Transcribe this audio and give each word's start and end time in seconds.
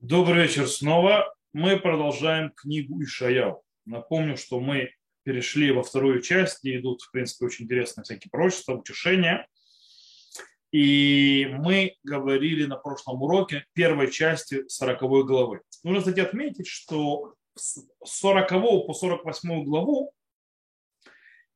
Добрый 0.00 0.42
вечер 0.42 0.68
снова. 0.68 1.34
Мы 1.54 1.80
продолжаем 1.80 2.50
книгу 2.50 3.02
Ишаяу. 3.02 3.62
Напомню, 3.86 4.36
что 4.36 4.60
мы 4.60 4.90
перешли 5.22 5.72
во 5.72 5.82
вторую 5.82 6.20
часть, 6.20 6.62
где 6.62 6.76
идут, 6.76 7.00
в 7.00 7.10
принципе, 7.10 7.46
очень 7.46 7.64
интересные 7.64 8.04
всякие 8.04 8.30
пророчества, 8.30 8.74
утешения. 8.74 9.48
И 10.70 11.48
мы 11.50 11.96
говорили 12.04 12.66
на 12.66 12.76
прошлом 12.76 13.22
уроке 13.22 13.64
первой 13.72 14.12
части 14.12 14.68
40 14.68 15.00
главы. 15.26 15.62
Нужно, 15.82 16.00
кстати, 16.00 16.20
отметить, 16.20 16.66
что 16.66 17.34
с 17.54 17.82
40 18.04 18.50
по 18.86 18.92
48 18.92 19.64
главу 19.64 20.12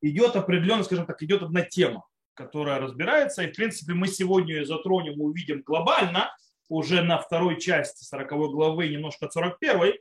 идет 0.01 0.35
определенно, 0.35 0.83
скажем 0.83 1.05
так, 1.05 1.23
идет 1.23 1.43
одна 1.43 1.61
тема, 1.61 2.07
которая 2.33 2.81
разбирается. 2.81 3.43
И, 3.43 3.53
в 3.53 3.55
принципе, 3.55 3.93
мы 3.93 4.09
сегодня 4.09 4.55
ее 4.55 4.65
затронем 4.65 5.21
увидим 5.21 5.61
глобально– 5.61 6.35
уже 6.71 7.03
на 7.03 7.19
второй 7.19 7.61
части 7.61 8.05
40 8.05 8.29
главы, 8.53 8.89
немножко 8.89 9.27
от 9.27 9.33
41. 9.33 9.95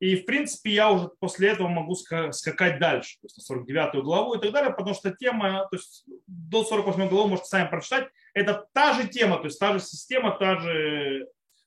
И, 0.00 0.16
в 0.16 0.26
принципе, 0.26 0.70
я 0.70 0.90
уже 0.90 1.08
после 1.18 1.48
этого 1.48 1.68
могу 1.68 1.94
скакать 1.94 2.78
дальше, 2.78 3.16
то 3.20 3.26
есть 3.26 3.38
на 3.38 3.42
49 3.42 4.04
главу 4.04 4.34
и 4.34 4.40
так 4.40 4.52
далее, 4.52 4.72
потому 4.72 4.94
что 4.94 5.10
тема, 5.10 5.66
то 5.70 5.76
есть 5.76 6.04
до 6.26 6.62
48 6.64 7.08
главы 7.08 7.30
можете 7.30 7.48
сами 7.48 7.68
прочитать, 7.68 8.08
это 8.34 8.66
та 8.72 8.92
же 8.92 9.08
тема, 9.08 9.38
то 9.38 9.46
есть 9.46 9.58
та 9.58 9.72
же 9.72 9.80
система, 9.80 10.30
та 10.38 10.58
же, 10.58 11.26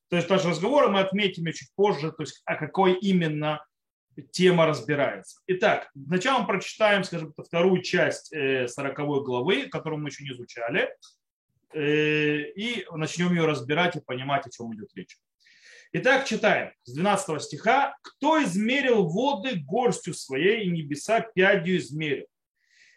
то 0.10 0.16
есть 0.16 0.28
та 0.28 0.38
же 0.38 0.50
разговор, 0.50 0.90
мы 0.90 1.02
отметим 1.02 1.52
чуть 1.52 1.74
позже, 1.76 2.12
то 2.12 2.24
есть 2.24 2.42
о 2.46 2.56
какой 2.56 2.94
именно 2.94 3.60
тема 4.32 4.66
разбирается. 4.66 5.40
Итак, 5.48 5.90
сначала 6.08 6.42
мы 6.42 6.48
прочитаем, 6.48 7.04
скажем, 7.04 7.34
вторую 7.38 7.82
часть 7.82 8.30
40 8.30 8.78
э, 8.78 9.04
главы, 9.04 9.68
которую 9.70 10.02
мы 10.02 10.10
еще 10.10 10.24
не 10.24 10.32
изучали. 10.32 10.96
Э, 11.74 12.52
и 12.56 12.86
начнем 12.92 13.34
ее 13.34 13.46
разбирать 13.46 13.96
и 13.96 14.02
понимать, 14.02 14.46
о 14.46 14.50
чем 14.50 14.74
идет 14.76 14.90
речь. 14.96 15.18
Итак, 15.92 16.26
читаем 16.26 16.72
с 16.84 16.94
12 16.94 17.42
стиха. 17.42 17.96
«Кто 18.02 18.44
измерил 18.44 19.08
воды 19.08 19.56
горстью 19.56 20.14
своей 20.14 20.66
и 20.66 20.72
небеса 20.72 21.22
пядью 21.22 21.78
измерил? 21.78 22.26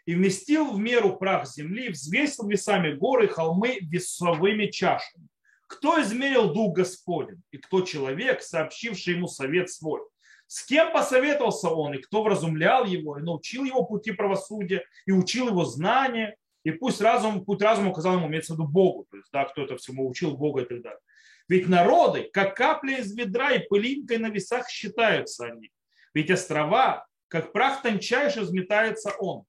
И 0.05 0.14
вместил 0.14 0.73
в 0.73 0.78
меру 0.78 1.17
прах 1.17 1.48
земли, 1.48 1.89
взвесил 1.89 2.48
весами 2.48 2.92
горы, 2.92 3.28
холмы 3.28 3.78
весовыми 3.81 4.67
чашами. 4.67 5.29
Кто 5.67 6.01
измерил 6.01 6.53
дух 6.53 6.77
Господень? 6.77 7.42
И 7.51 7.58
кто 7.58 7.81
человек, 7.81 8.42
сообщивший 8.42 9.14
ему 9.14 9.27
совет 9.27 9.69
свой? 9.69 10.01
С 10.47 10.64
кем 10.64 10.92
посоветовался 10.92 11.70
он, 11.70 11.95
и 11.95 11.98
кто 11.98 12.23
вразумлял 12.23 12.84
его, 12.84 13.19
и 13.19 13.23
научил 13.23 13.64
его 13.64 13.84
пути 13.84 14.12
правосудия, 14.12 14.84
и 15.06 15.12
учил 15.12 15.48
его 15.48 15.64
знания, 15.64 16.36
и 16.67 16.72
пусть 16.72 17.00
разум, 17.00 17.45
путь 17.45 17.62
разума 17.62 17.91
указал 17.91 18.17
ему, 18.17 18.27
имеется 18.27 18.53
в 18.53 18.56
виду 18.56 18.67
Богу, 18.67 19.06
то 19.09 19.17
есть, 19.19 19.28
да, 19.33 19.45
кто 19.45 19.62
это 19.62 19.77
всему 19.77 20.09
учил 20.09 20.36
Бога 20.36 20.62
и 20.62 20.64
так 20.64 20.83
далее. 20.83 20.98
Ведь 21.47 21.69
народы, 21.69 22.28
как 22.33 22.56
капля 22.56 22.98
из 22.98 23.17
ведра 23.17 23.53
и 23.53 23.64
пылинкой 23.64 24.19
на 24.19 24.31
весах 24.31 24.69
считаются 24.69 25.47
они. 25.47 25.70
Ведь 26.12 26.28
острова, 26.28 27.06
как 27.28 27.53
прах 27.53 27.83
тончайше, 27.83 28.41
взметается 28.41 29.12
он. 29.20 29.45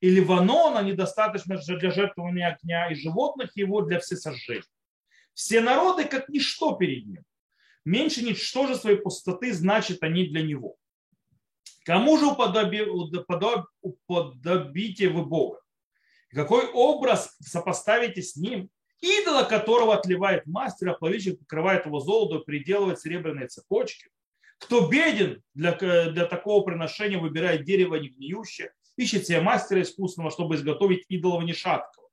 И 0.00 0.08
Ливанона 0.08 0.82
недостаточно 0.82 1.58
для 1.58 1.90
жертвования 1.90 2.56
огня, 2.56 2.90
и 2.90 2.94
животных 2.94 3.54
его 3.56 3.82
для 3.82 4.00
всесожжения. 4.00 4.64
Все 5.34 5.60
народы, 5.60 6.06
как 6.06 6.30
ничто 6.30 6.76
перед 6.76 7.04
ним. 7.04 7.24
Меньше 7.84 8.24
ничтоже 8.24 8.76
своей 8.76 8.96
пустоты, 8.96 9.52
значит 9.52 10.02
они 10.02 10.28
для 10.28 10.40
него. 10.40 10.76
Кому 11.84 12.16
же 12.16 12.24
уподоби, 12.24 12.80
уподобите 13.82 15.10
вы 15.10 15.26
Бога? 15.26 15.58
Какой 16.34 16.66
образ 16.66 17.36
сопоставите 17.40 18.22
с 18.22 18.36
ним, 18.36 18.70
идола 19.00 19.44
которого 19.44 19.94
отливает 19.94 20.46
мастер, 20.46 20.90
а 20.90 20.94
плавильщик 20.94 21.38
покрывает 21.38 21.86
его 21.86 22.00
золото 22.00 22.44
приделывает 22.44 23.00
серебряные 23.00 23.48
цепочки. 23.48 24.08
Кто 24.58 24.88
беден 24.88 25.42
для, 25.54 25.72
для 25.72 26.26
такого 26.26 26.64
приношения, 26.64 27.18
выбирает 27.18 27.64
дерево 27.64 27.96
не 27.96 28.08
гниющее, 28.08 28.72
ищет 28.96 29.26
себе 29.26 29.40
мастера 29.40 29.82
искусного, 29.82 30.30
чтобы 30.30 30.54
изготовить 30.54 31.04
идолова 31.08 31.42
нешаткого. 31.42 32.08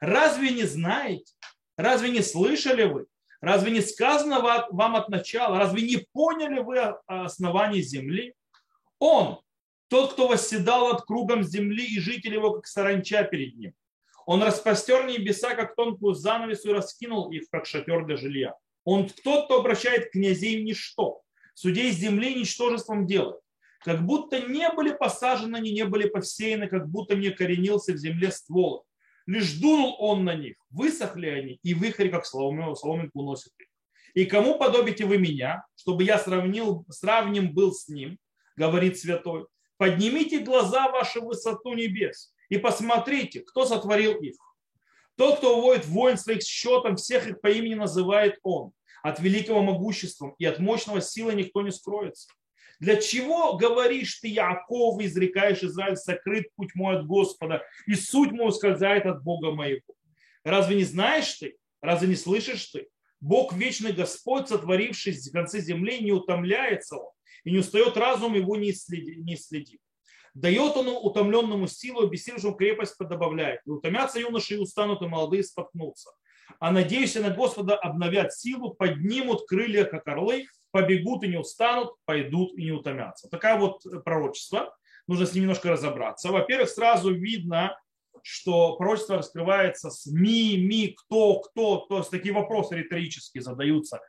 Разве 0.00 0.50
не 0.50 0.62
знаете? 0.62 1.34
Разве 1.76 2.10
не 2.10 2.22
слышали 2.22 2.84
вы? 2.84 3.06
Разве 3.40 3.70
не 3.70 3.80
сказано 3.80 4.40
вам 4.70 4.96
от 4.96 5.08
начала? 5.08 5.58
Разве 5.58 5.82
не 5.82 6.06
поняли 6.12 6.60
вы 6.60 6.78
основание 7.06 7.82
земли? 7.82 8.34
Он, 8.98 9.40
тот, 9.90 10.12
кто 10.12 10.28
восседал 10.28 10.92
над 10.92 11.02
кругом 11.02 11.42
земли, 11.42 11.84
и 11.84 12.00
жители 12.00 12.34
его, 12.34 12.52
как 12.52 12.66
саранча 12.66 13.24
перед 13.24 13.56
ним. 13.56 13.74
Он 14.24 14.42
распостер 14.42 15.06
небеса, 15.06 15.54
как 15.54 15.74
тонкую 15.74 16.14
занавесу, 16.14 16.70
и 16.70 16.72
раскинул 16.72 17.30
их, 17.32 17.50
как 17.50 17.66
шатер 17.66 18.06
для 18.06 18.16
жилья. 18.16 18.54
Он 18.84 19.08
тот, 19.24 19.46
кто 19.46 19.58
обращает 19.58 20.12
князей 20.12 20.60
в 20.60 20.64
ничто, 20.64 21.22
судей 21.54 21.90
земли 21.90 22.34
ничтожеством 22.34 23.06
делает. 23.06 23.40
Как 23.84 24.04
будто 24.04 24.40
не 24.40 24.70
были 24.70 24.92
посажены, 24.92 25.56
они 25.56 25.72
не 25.72 25.84
были 25.84 26.08
посеяны, 26.08 26.68
как 26.68 26.88
будто 26.88 27.16
не 27.16 27.30
коренился 27.30 27.92
в 27.92 27.96
земле 27.96 28.30
ствол. 28.30 28.84
Лишь 29.26 29.54
дунул 29.54 29.96
он 29.98 30.24
на 30.24 30.34
них, 30.34 30.56
высохли 30.70 31.26
они, 31.26 31.58
и 31.62 31.74
вихрь, 31.74 32.10
как 32.10 32.26
соломинку 32.26 33.20
уносит 33.20 33.52
их. 33.58 33.66
И 34.14 34.24
кому 34.24 34.58
подобите 34.58 35.04
вы 35.04 35.18
меня, 35.18 35.64
чтобы 35.76 36.04
я 36.04 36.18
сравнил, 36.18 36.84
сравним 36.90 37.52
был 37.52 37.72
с 37.72 37.88
ним, 37.88 38.18
говорит 38.56 38.98
святой, 38.98 39.46
Поднимите 39.80 40.40
глаза 40.40 40.90
ваши 40.90 41.20
в 41.20 41.24
высоту 41.24 41.72
небес 41.72 42.34
и 42.50 42.58
посмотрите, 42.58 43.40
кто 43.40 43.64
сотворил 43.64 44.12
их. 44.20 44.34
Тот, 45.16 45.38
кто 45.38 45.56
уводит 45.56 45.86
воин 45.86 46.18
своих 46.18 46.42
счетом, 46.42 46.96
всех 46.96 47.26
их 47.26 47.40
по 47.40 47.46
имени 47.46 47.76
называет 47.76 48.38
он. 48.42 48.72
От 49.02 49.20
великого 49.20 49.62
могущества 49.62 50.34
и 50.36 50.44
от 50.44 50.58
мощного 50.58 51.00
силы 51.00 51.32
никто 51.32 51.62
не 51.62 51.70
скроется. 51.70 52.28
Для 52.78 52.96
чего 52.96 53.56
говоришь 53.56 54.16
ты, 54.16 54.28
Яков, 54.28 55.00
изрекаешь 55.00 55.62
Израиль, 55.62 55.96
сокрыт 55.96 56.54
путь 56.56 56.74
мой 56.74 56.98
от 56.98 57.06
Господа, 57.06 57.62
и 57.86 57.94
суть 57.94 58.32
мой 58.32 58.50
ускользает 58.50 59.06
от 59.06 59.22
Бога 59.22 59.50
моего? 59.50 59.94
Разве 60.44 60.76
не 60.76 60.84
знаешь 60.84 61.32
ты? 61.36 61.56
Разве 61.80 62.08
не 62.08 62.16
слышишь 62.16 62.66
ты? 62.66 62.88
Бог 63.20 63.54
вечный 63.54 63.94
Господь, 63.94 64.48
сотворивший 64.48 65.14
в 65.14 65.32
конце 65.32 65.60
земли, 65.60 66.00
не 66.00 66.12
утомляется 66.12 66.98
он, 66.98 67.12
и 67.44 67.50
не 67.50 67.58
устает 67.58 67.96
разум 67.96 68.34
его 68.34 68.56
не 68.56 68.72
следит. 68.72 69.80
Дает 70.34 70.76
он 70.76 70.88
утомленному 70.88 71.66
силу, 71.66 72.02
обессилевшему 72.02 72.54
крепость 72.54 72.96
добавляет. 72.98 73.60
И 73.66 73.70
утомятся 73.70 74.20
юноши 74.20 74.54
и 74.54 74.58
устанут, 74.58 75.02
и 75.02 75.06
молодые 75.06 75.42
споткнутся. 75.42 76.10
А 76.58 76.70
надеюсь 76.70 77.14
на 77.16 77.30
Господа 77.30 77.76
обновят 77.76 78.32
силу, 78.32 78.74
поднимут 78.74 79.46
крылья, 79.46 79.84
как 79.84 80.06
орлы, 80.08 80.46
побегут 80.70 81.24
и 81.24 81.28
не 81.28 81.36
устанут, 81.36 81.94
пойдут 82.04 82.56
и 82.56 82.64
не 82.64 82.72
утомятся. 82.72 83.28
Такая 83.28 83.58
вот 83.58 83.82
пророчество. 84.04 84.74
Нужно 85.06 85.26
с 85.26 85.32
ним 85.32 85.42
немножко 85.42 85.70
разобраться. 85.70 86.30
Во-первых, 86.30 86.68
сразу 86.68 87.12
видно, 87.12 87.76
что 88.22 88.76
пророчество 88.76 89.16
раскрывается 89.16 89.90
с 89.90 90.06
ми, 90.06 90.56
ми, 90.58 90.88
кто, 90.88 91.40
кто, 91.40 91.78
то 91.88 91.98
есть 91.98 92.10
такие 92.10 92.34
вопросы 92.34 92.76
риторические 92.76 93.42
задаются 93.42 94.00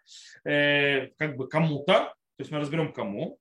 э, 0.44 1.08
как 1.18 1.38
бы 1.38 1.48
кому-то, 1.48 2.14
то 2.42 2.44
есть 2.44 2.52
мы 2.52 2.60
разберем 2.60 2.92
кому. 2.92 3.40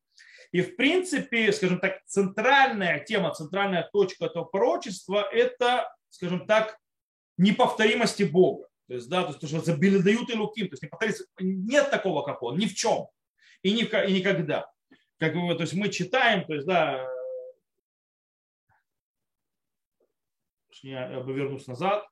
И 0.52 0.60
в 0.60 0.76
принципе, 0.76 1.52
скажем 1.52 1.80
так, 1.80 2.04
центральная 2.04 3.00
тема, 3.00 3.32
центральная 3.32 3.88
точка 3.90 4.26
этого 4.26 4.44
пророчества– 4.44 5.26
это, 5.32 5.90
скажем 6.10 6.46
так, 6.46 6.78
неповторимости 7.38 8.24
Бога. 8.24 8.68
То 8.88 8.94
есть, 8.94 9.08
да, 9.08 9.22
то 9.22 9.28
есть, 9.28 9.48
что 9.48 9.60
забилидают 9.60 10.28
и 10.28 10.34
луким, 10.34 10.68
то 10.68 10.74
есть 10.74 10.82
неповторимость, 10.82 11.26
нет 11.38 11.90
такого, 11.90 12.22
как 12.22 12.42
он, 12.42 12.58
ни 12.58 12.66
в 12.66 12.74
чем 12.74 13.06
и, 13.62 13.72
ни, 13.72 13.84
и 13.84 14.12
никогда. 14.12 14.70
Как, 15.18 15.32
то 15.32 15.60
есть 15.60 15.72
мы 15.72 15.88
читаем, 15.88 16.44
то 16.44 16.54
есть, 16.54 16.66
да, 16.66 17.08
я 20.82 21.08
вернусь 21.20 21.66
назад, 21.66 22.06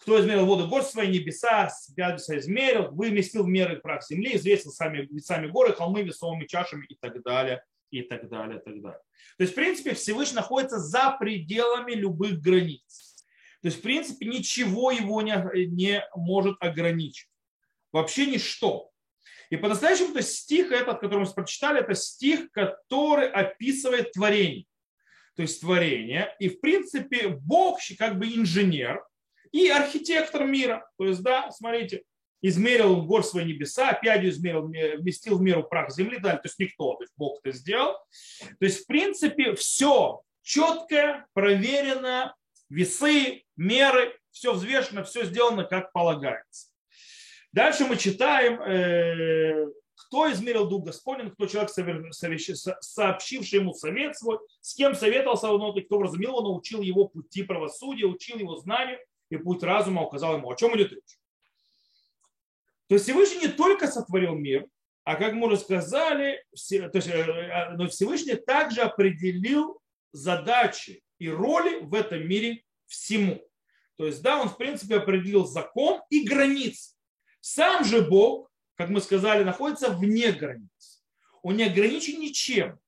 кто 0.00 0.18
измерил 0.18 0.46
воду 0.46 0.66
гор 0.66 0.82
свои 0.82 1.08
небеса, 1.08 1.70
пятьдеса 1.94 2.38
измерил, 2.38 2.90
выместил 2.90 3.44
в 3.44 3.48
меры 3.48 3.80
прах 3.80 4.02
земли, 4.06 4.34
известил 4.34 4.70
сами, 4.70 5.06
сами 5.18 5.46
горы, 5.46 5.74
холмы 5.74 6.02
весовыми 6.02 6.46
чашами 6.46 6.86
и 6.86 6.94
так 6.94 7.22
далее, 7.22 7.62
и 7.90 8.02
так 8.02 8.28
далее, 8.30 8.58
и 8.58 8.64
так 8.64 8.80
далее. 8.80 9.00
То 9.36 9.42
есть, 9.44 9.52
в 9.52 9.56
принципе, 9.56 9.94
Всевышний 9.94 10.36
находится 10.36 10.78
за 10.78 11.16
пределами 11.20 11.92
любых 11.92 12.40
границ. 12.40 13.24
То 13.60 13.68
есть, 13.68 13.80
в 13.80 13.82
принципе, 13.82 14.26
ничего 14.26 14.90
его 14.90 15.20
не, 15.20 15.34
не 15.66 16.02
может 16.16 16.56
ограничить. 16.60 17.28
Вообще 17.92 18.24
ничто. 18.24 18.90
И 19.50 19.56
по-настоящему, 19.56 20.14
то 20.14 20.22
стих 20.22 20.72
этот, 20.72 21.00
который 21.00 21.26
мы 21.26 21.30
прочитали, 21.30 21.80
это 21.80 21.94
стих, 21.94 22.50
который 22.52 23.28
описывает 23.28 24.12
творение. 24.12 24.64
То 25.36 25.42
есть 25.42 25.60
творение. 25.60 26.34
И, 26.38 26.48
в 26.48 26.60
принципе, 26.60 27.28
Бог 27.28 27.80
как 27.98 28.18
бы 28.18 28.26
инженер, 28.26 29.04
и 29.52 29.68
архитектор 29.68 30.44
мира. 30.44 30.88
То 30.98 31.06
есть, 31.06 31.22
да, 31.22 31.50
смотрите, 31.50 32.04
измерил 32.42 33.02
гор 33.02 33.24
свои 33.24 33.44
небеса, 33.44 33.92
пядью 33.92 34.30
измерил, 34.30 34.66
вместил 34.66 35.38
в 35.38 35.42
меру 35.42 35.64
прах 35.64 35.90
земли, 35.90 36.18
да, 36.18 36.32
то 36.36 36.46
есть 36.46 36.58
никто, 36.58 36.94
то 36.94 37.02
есть 37.02 37.12
Бог 37.16 37.40
это 37.42 37.56
сделал. 37.56 37.94
То 38.58 38.64
есть, 38.64 38.84
в 38.84 38.86
принципе, 38.86 39.54
все 39.54 40.22
четкое, 40.42 41.26
проверено, 41.34 42.34
весы, 42.68 43.44
меры, 43.56 44.16
все 44.30 44.52
взвешено, 44.52 45.04
все 45.04 45.24
сделано 45.24 45.64
как 45.64 45.92
полагается. 45.92 46.68
Дальше 47.52 47.84
мы 47.84 47.96
читаем, 47.96 48.60
э, 48.62 49.66
кто 49.94 50.30
измерил 50.32 50.68
дух 50.68 50.84
Господень, 50.86 51.30
кто 51.30 51.46
человек, 51.46 51.70
сообщивший 52.80 53.58
ему 53.58 53.74
совет 53.74 54.16
свой, 54.16 54.38
с 54.60 54.74
кем 54.74 54.94
советовался 54.94 55.50
он, 55.50 55.84
кто 55.84 55.98
вразумил 55.98 56.30
его, 56.30 56.42
научил 56.42 56.80
его 56.80 57.08
пути 57.08 57.42
правосудия, 57.42 58.06
учил 58.06 58.38
его 58.38 58.56
знанию 58.56 58.98
и 59.30 59.36
путь 59.36 59.62
разума 59.62 60.02
указал 60.02 60.36
ему. 60.36 60.50
О 60.50 60.56
чем 60.56 60.76
идет 60.76 60.92
речь? 60.92 61.18
То 62.88 62.94
есть 62.94 63.04
Всевышний 63.04 63.46
не 63.46 63.48
только 63.48 63.86
сотворил 63.86 64.34
мир, 64.34 64.66
а 65.04 65.16
как 65.16 65.32
мы 65.34 65.46
уже 65.46 65.56
сказали, 65.56 66.44
то 66.52 66.90
есть, 66.92 67.08
э, 67.08 67.12
э, 67.12 67.70
но 67.76 67.88
Всевышний 67.88 68.34
также 68.34 68.82
определил 68.82 69.80
задачи 70.12 71.02
и 71.18 71.28
роли 71.28 71.80
в 71.80 71.94
этом 71.94 72.26
мире 72.26 72.64
всему. 72.86 73.40
То 73.96 74.06
есть, 74.06 74.22
да, 74.22 74.40
он 74.40 74.48
в 74.48 74.56
принципе 74.56 74.96
определил 74.96 75.46
закон 75.46 76.00
и 76.10 76.24
границы. 76.26 76.94
Сам 77.40 77.84
же 77.84 78.02
Бог, 78.02 78.50
как 78.74 78.88
мы 78.88 79.00
сказали, 79.00 79.44
находится 79.44 79.90
вне 79.90 80.32
границ. 80.32 81.02
Он 81.42 81.56
не 81.56 81.64
ограничен 81.64 82.20
ничем. 82.20 82.78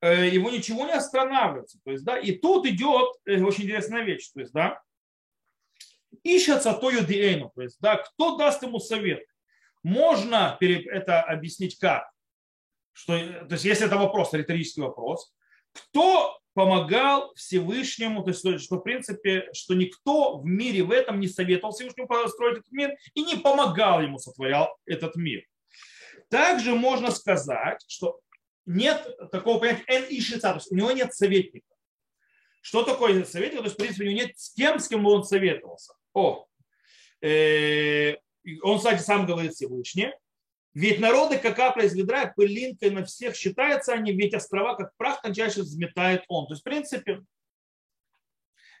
Э, 0.00 0.28
его 0.28 0.50
ничего 0.50 0.86
не 0.86 0.92
останавливается. 0.92 1.78
То 1.84 1.90
есть, 1.90 2.04
да, 2.04 2.18
и 2.18 2.32
тут 2.32 2.66
идет 2.66 3.08
очень 3.26 3.64
интересная 3.64 4.04
вещь. 4.04 4.30
То 4.32 4.40
есть, 4.40 4.52
да, 4.52 4.80
ищется 6.22 6.72
то 6.72 6.90
юдиэйну, 6.90 7.50
то 7.54 7.62
есть, 7.62 7.78
да, 7.80 7.96
кто 7.96 8.36
даст 8.36 8.62
ему 8.62 8.78
совет. 8.78 9.24
Можно 9.82 10.56
это 10.60 11.22
объяснить 11.22 11.78
как? 11.78 12.08
Что, 12.92 13.18
то 13.18 13.52
есть, 13.52 13.64
если 13.64 13.86
это 13.86 13.96
вопрос, 13.96 14.32
риторический 14.32 14.80
вопрос, 14.80 15.32
кто 15.72 16.38
помогал 16.54 17.34
Всевышнему, 17.34 18.22
то 18.22 18.30
есть, 18.30 18.62
что 18.62 18.76
в 18.76 18.82
принципе, 18.82 19.48
что 19.52 19.74
никто 19.74 20.38
в 20.38 20.46
мире 20.46 20.84
в 20.84 20.92
этом 20.92 21.18
не 21.18 21.28
советовал 21.28 21.72
Всевышнему 21.72 22.06
построить 22.06 22.58
этот 22.58 22.72
мир 22.72 22.94
и 23.14 23.24
не 23.24 23.36
помогал 23.36 24.00
ему 24.00 24.18
сотворял 24.18 24.76
этот 24.86 25.16
мир. 25.16 25.42
Также 26.30 26.74
можно 26.74 27.10
сказать, 27.10 27.84
что 27.88 28.20
нет 28.66 29.06
такого 29.32 29.58
понятия 29.58 29.84
эн 29.88 30.40
то 30.40 30.54
есть 30.54 30.72
у 30.72 30.76
него 30.76 30.92
нет 30.92 31.12
советника. 31.12 31.66
Что 32.62 32.82
такое 32.82 33.24
советник? 33.24 33.58
То 33.58 33.64
есть, 33.64 33.74
в 33.74 33.78
принципе, 33.78 34.04
у 34.04 34.06
него 34.08 34.20
нет 34.20 34.38
с 34.38 34.54
кем, 34.54 34.78
с 34.78 34.88
кем 34.88 35.04
бы 35.04 35.10
он 35.10 35.24
советовался. 35.24 35.92
О, 36.14 36.46
э, 37.20 38.16
он, 38.62 38.78
кстати, 38.78 39.02
сам 39.02 39.26
говорит 39.26 39.52
Всевышний. 39.52 40.12
Ведь 40.72 40.98
народы, 40.98 41.38
как 41.38 41.56
капля 41.56 41.84
из 41.84 41.94
ведра, 41.94 42.32
пылинкой 42.34 42.90
на 42.90 43.04
всех 43.04 43.36
считаются 43.36 43.92
они, 43.92 44.12
ведь 44.12 44.34
острова, 44.34 44.74
как 44.74 44.96
прах, 44.96 45.22
тончайше 45.22 45.60
взметает 45.60 46.24
он. 46.28 46.46
То 46.46 46.54
есть, 46.54 46.62
в 46.62 46.64
принципе, 46.64 47.22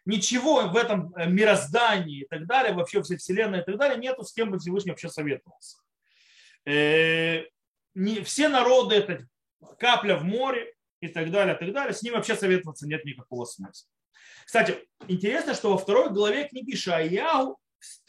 ничего 0.04 0.68
в 0.68 0.76
этом 0.76 1.14
э, 1.14 1.28
мироздании 1.28 2.22
и 2.22 2.26
так 2.26 2.46
далее, 2.46 2.74
вообще 2.74 3.02
всей 3.02 3.16
вселенной 3.16 3.60
и 3.60 3.64
так 3.64 3.78
далее, 3.78 3.98
нету 3.98 4.24
с 4.24 4.32
кем 4.32 4.50
бы 4.50 4.58
Всевышний 4.58 4.90
вообще 4.90 5.08
советовался. 5.08 5.78
Э, 6.66 7.44
не, 7.94 8.22
все 8.22 8.48
народы 8.48 8.96
это 8.96 9.26
капля 9.78 10.16
в 10.16 10.24
море 10.24 10.74
и 11.00 11.08
так 11.08 11.30
далее, 11.30 11.54
и 11.54 11.58
так 11.58 11.72
далее, 11.72 11.94
с 11.94 12.02
ним 12.02 12.14
вообще 12.14 12.34
советоваться 12.34 12.88
нет 12.88 13.04
никакого 13.04 13.44
смысла. 13.44 13.88
Кстати, 14.46 14.78
интересно, 15.08 15.54
что 15.54 15.70
во 15.70 15.78
второй 15.78 16.10
главе 16.10 16.48
книги 16.48 16.74
Шаяу 16.74 17.58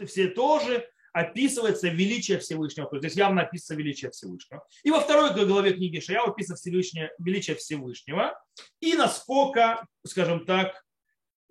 все 0.06 0.28
тоже 0.28 0.88
описывается 1.16 1.88
величие 1.88 2.40
Всевышнего, 2.40 2.90
то 2.90 2.98
есть 2.98 3.06
здесь 3.06 3.18
явно 3.18 3.44
описывается 3.44 3.76
величие 3.76 4.12
Всевышнего. 4.12 4.68
И 4.84 4.92
во 4.92 5.00
второй 5.00 5.34
главе 5.46 5.72
книги 5.74 6.02
Шаяу 6.02 6.32
описывается 6.32 6.70
Всевышнее, 6.70 7.12
величие 7.20 7.56
Всевышнего 7.56 8.38
и 8.82 8.96
насколько, 8.96 9.88
скажем 10.06 10.46
так, 10.46 10.84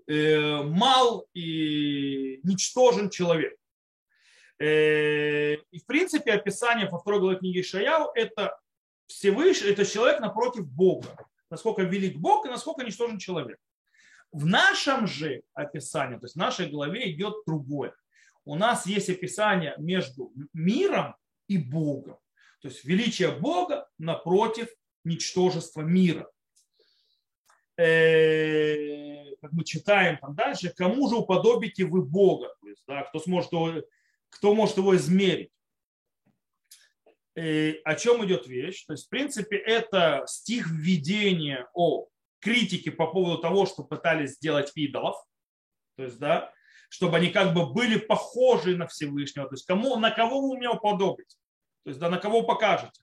э, 0.06 0.62
мал 0.62 1.26
и 1.32 2.40
ничтожен 2.42 3.08
человек. 3.08 3.56
Э, 4.58 5.54
и 5.54 5.78
в 5.78 5.86
принципе 5.86 6.32
описание 6.32 6.88
во 6.88 6.98
второй 6.98 7.20
главе 7.20 7.38
книги 7.38 7.62
Шаяу 7.62 8.10
это 8.14 8.58
Всевышний, 9.06 9.70
это 9.70 9.86
человек 9.86 10.20
напротив 10.20 10.66
Бога. 10.66 11.16
Насколько 11.48 11.82
велик 11.82 12.18
Бог 12.18 12.44
и 12.44 12.50
насколько 12.50 12.84
ничтожен 12.84 13.18
человек. 13.18 13.58
В 14.34 14.46
нашем 14.46 15.06
же 15.06 15.44
описании, 15.54 16.16
то 16.16 16.24
есть 16.24 16.34
в 16.34 16.38
нашей 16.38 16.68
главе 16.68 17.08
идет 17.12 17.34
другое. 17.46 17.94
У 18.44 18.56
нас 18.56 18.84
есть 18.84 19.08
описание 19.08 19.76
между 19.78 20.32
миром 20.52 21.14
и 21.46 21.56
Богом. 21.56 22.18
То 22.60 22.66
есть 22.66 22.84
величие 22.84 23.30
Бога 23.30 23.88
напротив 23.96 24.66
ничтожества 25.04 25.82
мира. 25.82 26.28
Э, 27.76 29.36
как 29.40 29.52
мы 29.52 29.62
читаем 29.62 30.18
там 30.18 30.34
дальше, 30.34 30.74
кому 30.76 31.08
же 31.08 31.14
уподобите 31.14 31.84
вы 31.84 32.02
Бога? 32.02 32.52
То 32.60 32.68
есть, 32.68 32.82
да, 32.88 33.04
кто, 33.04 33.20
сможет 33.20 33.52
его, 33.52 33.82
кто 34.30 34.52
может 34.52 34.78
его 34.78 34.96
измерить? 34.96 35.52
Э, 37.36 37.74
о 37.84 37.94
чем 37.94 38.26
идет 38.26 38.48
вещь? 38.48 38.84
То 38.84 38.94
есть, 38.94 39.06
в 39.06 39.10
принципе, 39.10 39.58
это 39.58 40.24
стих 40.26 40.68
введения 40.72 41.68
о 41.72 42.08
критики 42.44 42.90
по 42.90 43.06
поводу 43.06 43.38
того, 43.38 43.64
что 43.64 43.82
пытались 43.82 44.34
сделать 44.34 44.70
идолов, 44.74 45.16
то 45.96 46.04
есть, 46.04 46.18
да, 46.18 46.52
чтобы 46.90 47.16
они 47.16 47.30
как 47.30 47.54
бы 47.54 47.72
были 47.72 47.98
похожи 47.98 48.76
на 48.76 48.86
Всевышнего, 48.86 49.48
то 49.48 49.54
есть 49.54 49.66
кому, 49.66 49.96
на 49.96 50.10
кого 50.10 50.48
вы 50.48 50.58
меня 50.58 50.72
уподобите, 50.72 51.36
то 51.84 51.90
есть 51.90 51.98
да, 51.98 52.10
на 52.10 52.18
кого 52.18 52.42
покажете. 52.42 53.02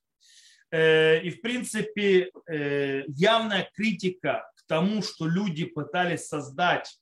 Э, 0.71 1.19
и 1.21 1.31
в 1.31 1.41
принципе 1.41 2.31
э, 2.47 3.03
явная 3.07 3.69
критика 3.73 4.49
к 4.55 4.67
тому, 4.67 5.01
что 5.01 5.25
люди 5.25 5.65
пытались 5.65 6.27
создать 6.27 6.97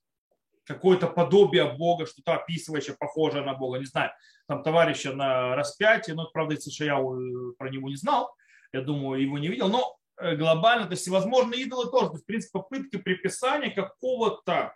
какое-то 0.63 1.07
подобие 1.07 1.71
Бога, 1.73 2.05
что-то 2.05 2.35
описывающее, 2.35 2.95
похожее 2.97 3.43
на 3.43 3.53
Бога. 3.53 3.79
Не 3.79 3.85
знаю, 3.85 4.11
там 4.47 4.63
товарища 4.63 5.13
на 5.13 5.55
распятии, 5.55 6.11
но, 6.11 6.29
правда, 6.31 6.55
я 6.55 6.99
э, 6.99 7.53
про 7.57 7.69
него 7.69 7.89
не 7.89 7.95
знал, 7.95 8.33
я 8.71 8.81
думаю, 8.81 9.21
его 9.21 9.37
не 9.37 9.49
видел, 9.49 9.67
но 9.67 9.98
глобально, 10.19 10.85
то 10.85 10.91
есть 10.91 11.03
всевозможные 11.03 11.61
идолы 11.61 11.89
тоже, 11.89 12.07
то 12.07 12.13
есть, 12.13 12.23
в 12.23 12.27
принципе, 12.27 12.59
попытки 12.59 12.97
приписания 12.97 13.73
какого-то 13.73 14.73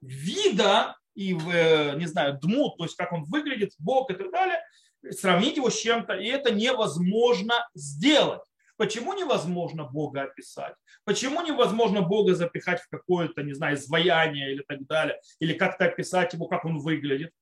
вида 0.00 0.96
и, 1.14 1.34
э, 1.34 1.96
не 1.96 2.06
знаю, 2.06 2.38
дмут, 2.40 2.76
то 2.78 2.84
есть 2.84 2.96
как 2.96 3.12
он 3.12 3.24
выглядит, 3.24 3.72
бог 3.78 4.10
и 4.10 4.14
так 4.14 4.30
далее, 4.30 4.60
сравнить 5.10 5.56
его 5.56 5.70
с 5.70 5.78
чем-то, 5.78 6.14
и 6.14 6.26
это 6.26 6.52
невозможно 6.52 7.68
сделать. 7.74 8.42
Почему 8.76 9.12
невозможно 9.12 9.84
Бога 9.84 10.22
описать? 10.22 10.74
Почему 11.04 11.42
невозможно 11.42 12.00
Бога 12.02 12.36
запихать 12.36 12.80
в 12.80 12.88
какое-то, 12.88 13.42
не 13.42 13.52
знаю, 13.52 13.76
изваяние 13.76 14.52
или 14.52 14.62
так 14.66 14.86
далее, 14.86 15.20
или 15.40 15.52
как-то 15.52 15.86
описать 15.86 16.32
его, 16.32 16.46
как 16.46 16.64
он 16.64 16.78
выглядит? 16.78 17.32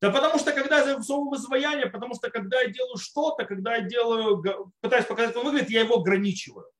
Да 0.00 0.10
потому 0.10 0.38
что 0.38 0.52
когда 0.52 0.78
я 0.78 0.96
засовываю 0.96 1.30
в 1.30 1.36
изваяние, 1.36 1.86
потому 1.86 2.14
что 2.14 2.30
когда 2.30 2.60
я 2.60 2.68
делаю 2.68 2.96
что-то, 2.98 3.44
когда 3.44 3.76
я 3.76 3.82
делаю, 3.82 4.72
пытаюсь 4.80 5.06
показать, 5.06 5.34
как 5.34 5.42
он 5.42 5.50
выглядит, 5.50 5.70
я 5.70 5.80
его 5.80 5.96
ограничиваю. 5.96 6.70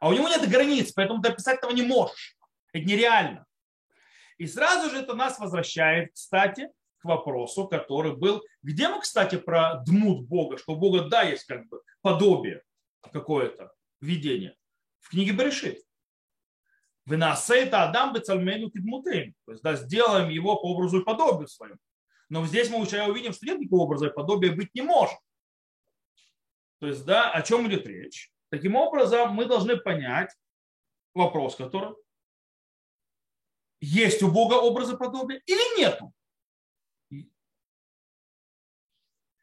А 0.00 0.08
у 0.08 0.12
него 0.12 0.28
нет 0.28 0.48
границ, 0.48 0.92
поэтому 0.92 1.22
ты 1.22 1.28
описать 1.28 1.58
этого 1.58 1.72
не 1.72 1.82
можешь. 1.82 2.36
Это 2.72 2.84
нереально. 2.84 3.46
И 4.36 4.46
сразу 4.46 4.90
же 4.90 4.98
это 4.98 5.14
нас 5.14 5.38
возвращает, 5.38 6.12
кстати, 6.12 6.70
к 6.98 7.04
вопросу, 7.04 7.68
который 7.68 8.16
был, 8.16 8.42
где 8.62 8.88
мы, 8.88 9.00
кстати, 9.00 9.36
про 9.36 9.82
дмут 9.86 10.26
Бога, 10.26 10.58
что 10.58 10.72
у 10.72 10.76
Бога, 10.76 11.08
да, 11.08 11.22
есть 11.22 11.44
как 11.44 11.68
бы 11.68 11.82
подобие 12.02 12.62
какое-то, 13.12 13.72
видение. 14.00 14.56
В 15.00 15.10
книге 15.10 15.32
Берешит. 15.32 15.82
Вы 17.06 17.16
нас 17.16 17.48
это 17.48 17.84
Адам 17.84 18.12
бецальмену 18.12 18.70
кидмутейн. 18.70 19.34
То 19.46 19.52
есть, 19.52 19.62
да, 19.62 19.76
сделаем 19.76 20.28
его 20.28 20.56
по 20.56 20.72
образу 20.74 21.00
и 21.00 21.04
подобию 21.04 21.48
своему. 21.48 21.78
Но 22.28 22.46
здесь 22.46 22.68
мы 22.70 22.80
уже 22.80 23.02
увидим, 23.04 23.32
что 23.32 23.46
нет 23.46 23.58
никакого 23.58 23.82
образа 23.82 24.08
и 24.08 24.12
подобия 24.12 24.54
быть 24.54 24.74
не 24.74 24.82
может. 24.82 25.18
То 26.80 26.86
есть, 26.86 27.04
да, 27.04 27.30
о 27.30 27.42
чем 27.42 27.66
идет 27.68 27.86
речь? 27.86 28.30
Таким 28.50 28.76
образом, 28.76 29.32
мы 29.34 29.46
должны 29.46 29.76
понять 29.76 30.34
вопрос, 31.14 31.56
который 31.56 31.94
есть 33.80 34.22
у 34.22 34.30
Бога 34.30 34.54
образы 34.54 34.96
подобия 34.96 35.42
или 35.46 35.80
нету. 35.80 36.12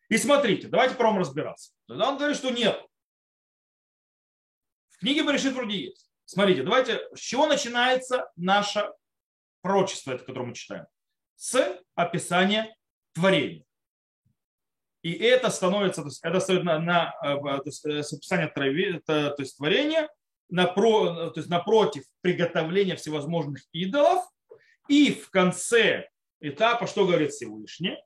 И 0.09 0.17
смотрите, 0.17 0.67
давайте 0.67 0.95
пробуем 0.95 1.21
разбираться. 1.21 1.73
Тогда 1.87 2.09
он 2.09 2.17
говорит, 2.17 2.37
что 2.37 2.51
нет. 2.51 2.79
В 4.89 4.99
книге 4.99 5.23
Берешит 5.23 5.53
вроде 5.53 5.77
есть. 5.77 6.09
Смотрите, 6.25 6.63
давайте, 6.63 7.01
с 7.15 7.19
чего 7.19 7.47
начинается 7.47 8.31
наше 8.35 8.91
пророчество, 9.61 10.11
это, 10.11 10.23
которое 10.23 10.47
мы 10.47 10.53
читаем? 10.53 10.85
С 11.35 11.81
описания 11.95 12.75
творения. 13.13 13.65
И 15.01 15.13
это 15.13 15.49
становится, 15.49 16.01
то 16.01 16.07
есть 16.07 16.19
это 16.23 16.39
стоит 16.39 16.63
на, 16.63 16.79
на 16.79 17.13
э, 17.23 17.35
то 17.37 17.61
есть, 17.65 17.85
э, 17.85 18.01
с 18.01 18.11
описания 18.13 18.47
трави, 18.47 18.99
то 19.05 19.35
есть 19.37 19.57
творения, 19.57 20.09
напро, 20.49 21.29
то 21.29 21.39
есть 21.39 21.49
напротив 21.49 22.03
приготовления 22.21 22.95
всевозможных 22.95 23.63
идолов. 23.71 24.23
И 24.87 25.13
в 25.13 25.29
конце 25.29 26.09
этапа, 26.39 26.87
что 26.87 27.05
говорит 27.05 27.31
Всевышний? 27.31 27.97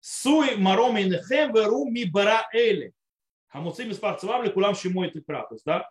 Суй 0.00 0.56
маром 0.56 0.96
инехем 1.00 1.52
веру 1.52 1.84
ми 1.86 2.04
бара 2.04 2.48
эли. 2.52 2.92
Хамуцим 3.48 3.90
из 3.90 3.98
парцевавли 3.98 4.50
кулам 4.50 4.74
шимой 4.74 5.10
ты 5.10 5.20
То 5.20 5.48
есть, 5.50 5.64
да, 5.64 5.88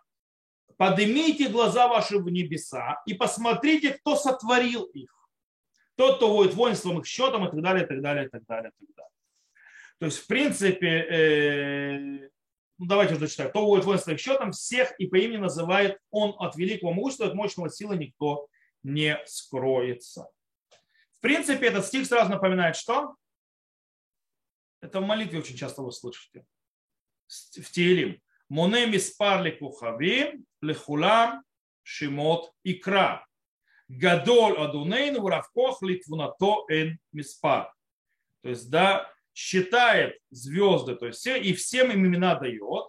поднимите 0.76 1.48
глаза 1.48 1.88
ваши 1.88 2.18
в 2.18 2.28
небеса 2.28 3.02
и 3.06 3.14
посмотрите, 3.14 3.94
кто 3.94 4.16
сотворил 4.16 4.84
их. 4.84 5.12
Тот, 5.96 6.16
кто 6.16 6.34
будет 6.34 6.54
воинством 6.54 7.00
их 7.00 7.06
счетом 7.06 7.46
и 7.46 7.50
так 7.50 7.62
далее, 7.62 7.84
и 7.84 7.86
так 7.86 8.02
далее, 8.02 8.26
и 8.26 8.28
так 8.28 8.44
далее, 8.44 8.72
и 8.78 8.86
так 8.86 8.94
далее. 8.94 9.10
То 9.98 10.06
есть, 10.06 10.18
в 10.18 10.26
принципе, 10.26 10.88
э, 10.88 12.28
ну, 12.78 12.86
давайте 12.86 13.14
уже 13.14 13.26
зачитаю. 13.26 13.48
Кто 13.50 13.64
будет 13.64 13.84
воин 13.84 13.98
своих 13.98 14.20
счетом, 14.20 14.52
всех 14.52 14.92
и 15.00 15.06
по 15.06 15.16
имени 15.16 15.38
называет 15.38 15.98
он 16.10 16.34
от 16.38 16.56
великого 16.56 16.92
могущества, 16.92 17.26
от 17.26 17.34
мощного 17.34 17.70
силы 17.70 17.96
никто 17.96 18.48
не 18.82 19.18
скроется. 19.24 20.28
В 21.12 21.20
принципе, 21.20 21.68
этот 21.68 21.86
стих 21.86 22.06
сразу 22.06 22.30
напоминает, 22.30 22.76
что? 22.76 23.16
Это 24.82 25.00
в 25.00 25.06
молитве 25.06 25.38
очень 25.38 25.56
часто 25.56 25.82
вы 25.82 25.90
слышите. 25.92 26.44
В 27.26 27.70
Теилим. 27.72 28.20
Моне 28.48 28.86
миспар 28.86 29.42
лекухавим, 29.42 30.44
лехулам, 30.60 31.42
шимот 31.82 32.52
икра. 32.64 33.26
Гадоль 33.88 34.58
адунейн, 34.58 35.20
вравкох 35.20 35.82
литвунато 35.82 36.64
эн 36.70 36.98
миспар. 37.12 37.72
То 38.42 38.50
есть, 38.50 38.70
да, 38.70 39.10
считает 39.34 40.18
звезды, 40.30 40.96
то 40.96 41.06
есть 41.06 41.18
все, 41.18 41.40
и 41.40 41.52
всем 41.52 41.90
им 41.90 42.06
имена 42.06 42.36
дает. 42.36 42.86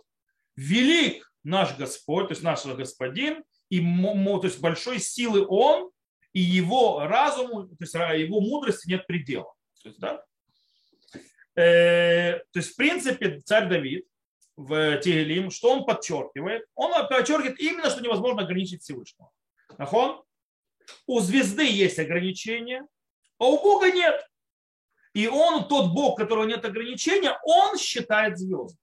Велик 0.55 1.31
наш 1.43 1.75
Господь, 1.77 2.27
то 2.27 2.31
есть 2.33 2.43
наш 2.43 2.65
Господин, 2.65 3.43
и 3.69 3.79
то 3.79 4.41
есть 4.43 4.59
большой 4.59 4.99
силы 4.99 5.45
Он, 5.47 5.91
и 6.33 6.39
его 6.39 7.05
разуму, 7.05 7.67
то 7.67 7.77
есть 7.79 7.93
его 7.93 8.41
мудрости 8.41 8.89
нет 8.89 9.05
предела. 9.07 9.53
То 9.81 9.89
есть, 9.89 9.99
да? 9.99 10.23
э, 11.55 12.39
то 12.51 12.59
есть, 12.59 12.73
в 12.73 12.75
принципе, 12.75 13.39
царь 13.41 13.67
Давид 13.67 14.07
в 14.57 14.97
Тегелим, 14.97 15.51
что 15.51 15.71
он 15.71 15.85
подчеркивает? 15.85 16.65
Он 16.75 16.91
подчеркивает 17.07 17.59
именно, 17.59 17.89
что 17.89 18.01
невозможно 18.01 18.41
ограничить 18.41 18.81
Всевышнего. 18.81 19.31
Нахон? 19.77 20.23
У 21.05 21.19
звезды 21.19 21.69
есть 21.69 21.99
ограничения, 21.99 22.85
а 23.37 23.45
у 23.45 23.61
Бога 23.61 23.91
нет. 23.91 24.27
И 25.13 25.27
он, 25.27 25.67
тот 25.67 25.93
Бог, 25.93 26.13
у 26.13 26.15
которого 26.15 26.45
нет 26.45 26.65
ограничения, 26.65 27.37
он 27.43 27.77
считает 27.77 28.37
звезды. 28.37 28.77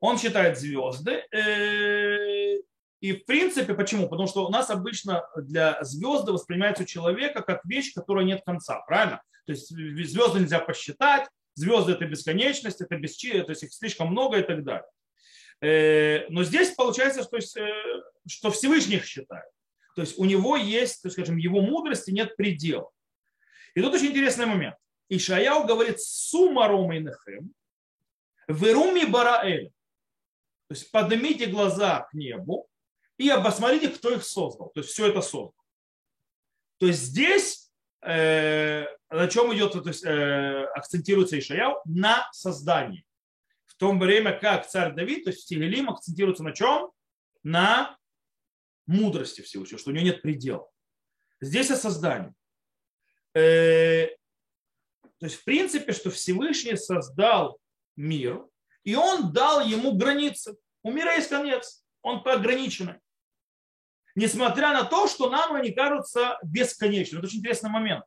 Он 0.00 0.18
считает 0.18 0.58
звезды. 0.58 1.24
Э, 1.32 2.56
и 3.00 3.12
в 3.12 3.24
принципе, 3.24 3.74
почему? 3.74 4.08
Потому 4.08 4.28
что 4.28 4.46
у 4.46 4.50
нас 4.50 4.70
обычно 4.70 5.28
для 5.36 5.82
звезды 5.82 6.32
воспринимается 6.32 6.82
у 6.82 6.86
человека 6.86 7.42
как 7.42 7.64
вещь, 7.64 7.94
которая 7.94 8.24
нет 8.24 8.42
конца, 8.44 8.80
правильно? 8.80 9.22
То 9.46 9.52
есть 9.52 9.68
звезды 9.68 10.40
нельзя 10.40 10.58
посчитать, 10.58 11.28
звезды 11.56 11.92
это 11.92 12.06
бесконечность, 12.06 12.80
это 12.80 12.96
без 12.96 13.16
то 13.16 13.50
есть 13.50 13.62
их 13.64 13.72
слишком 13.72 14.08
много 14.08 14.38
и 14.38 14.42
так 14.42 14.62
далее. 14.62 14.88
Э, 15.62 16.28
но 16.28 16.44
здесь 16.44 16.70
получается, 16.74 17.22
что, 17.22 17.38
э, 17.38 18.02
что 18.28 18.50
Всевышний 18.50 18.96
их 18.96 19.06
считает. 19.06 19.50
То 19.94 20.02
есть 20.02 20.18
у 20.18 20.26
него 20.26 20.56
есть, 20.56 21.02
то 21.02 21.08
есть, 21.08 21.16
скажем, 21.16 21.38
его 21.38 21.62
мудрости 21.62 22.10
нет 22.10 22.36
предела. 22.36 22.90
И 23.74 23.80
тут 23.80 23.94
очень 23.94 24.08
интересный 24.08 24.46
момент. 24.46 24.76
Ишаяу 25.08 25.66
говорит 25.66 26.00
«Сума 26.00 26.68
ромейнехем, 26.68 27.52
веруми 28.48 29.04
бараэль». 29.04 29.70
То 30.68 30.74
есть 30.74 30.90
поднимите 30.90 31.46
глаза 31.46 32.00
к 32.10 32.14
небу 32.14 32.68
и 33.16 33.30
посмотрите, 33.42 33.88
кто 33.88 34.12
их 34.12 34.24
создал. 34.24 34.70
То 34.70 34.80
есть 34.80 34.92
все 34.92 35.06
это 35.06 35.22
создал. 35.22 35.54
То 36.78 36.86
есть 36.86 37.00
здесь 37.00 37.65
на 38.06 39.28
чем 39.28 39.54
идет, 39.54 39.72
то 39.72 39.88
есть, 39.88 40.04
э, 40.04 40.64
акцентируется 40.74 41.38
Ишаяу? 41.38 41.80
На 41.84 42.28
создании. 42.32 43.04
В 43.64 43.74
то 43.76 43.92
время 43.92 44.38
как 44.38 44.66
царь 44.66 44.94
Давид, 44.94 45.24
то 45.24 45.30
есть 45.30 45.42
в 45.42 45.46
Тигелим 45.46 45.90
акцентируется 45.90 46.42
на 46.42 46.52
чем? 46.52 46.90
На 47.42 47.98
мудрости 48.86 49.40
Всевышнего, 49.40 49.78
что 49.78 49.90
у 49.90 49.92
него 49.92 50.04
нет 50.04 50.22
предела. 50.22 50.68
Здесь 51.40 51.70
о 51.70 51.76
создании. 51.76 52.32
Э, 53.34 54.06
то 55.18 55.26
есть, 55.26 55.36
в 55.36 55.44
принципе, 55.44 55.92
что 55.92 56.10
Всевышний 56.10 56.76
создал 56.76 57.58
мир, 57.96 58.46
и 58.84 58.94
он 58.94 59.32
дал 59.32 59.66
ему 59.66 59.96
границы. 59.96 60.56
У 60.82 60.92
мира 60.92 61.14
есть 61.14 61.28
конец, 61.28 61.84
он 62.02 62.22
ограниченный. 62.24 63.00
Несмотря 64.16 64.72
на 64.72 64.82
то, 64.82 65.06
что 65.06 65.30
нам 65.30 65.54
они 65.54 65.70
кажутся 65.70 66.38
бесконечными. 66.42 67.20
Это 67.20 67.28
очень 67.28 67.38
интересный 67.38 67.70
момент. 67.70 68.04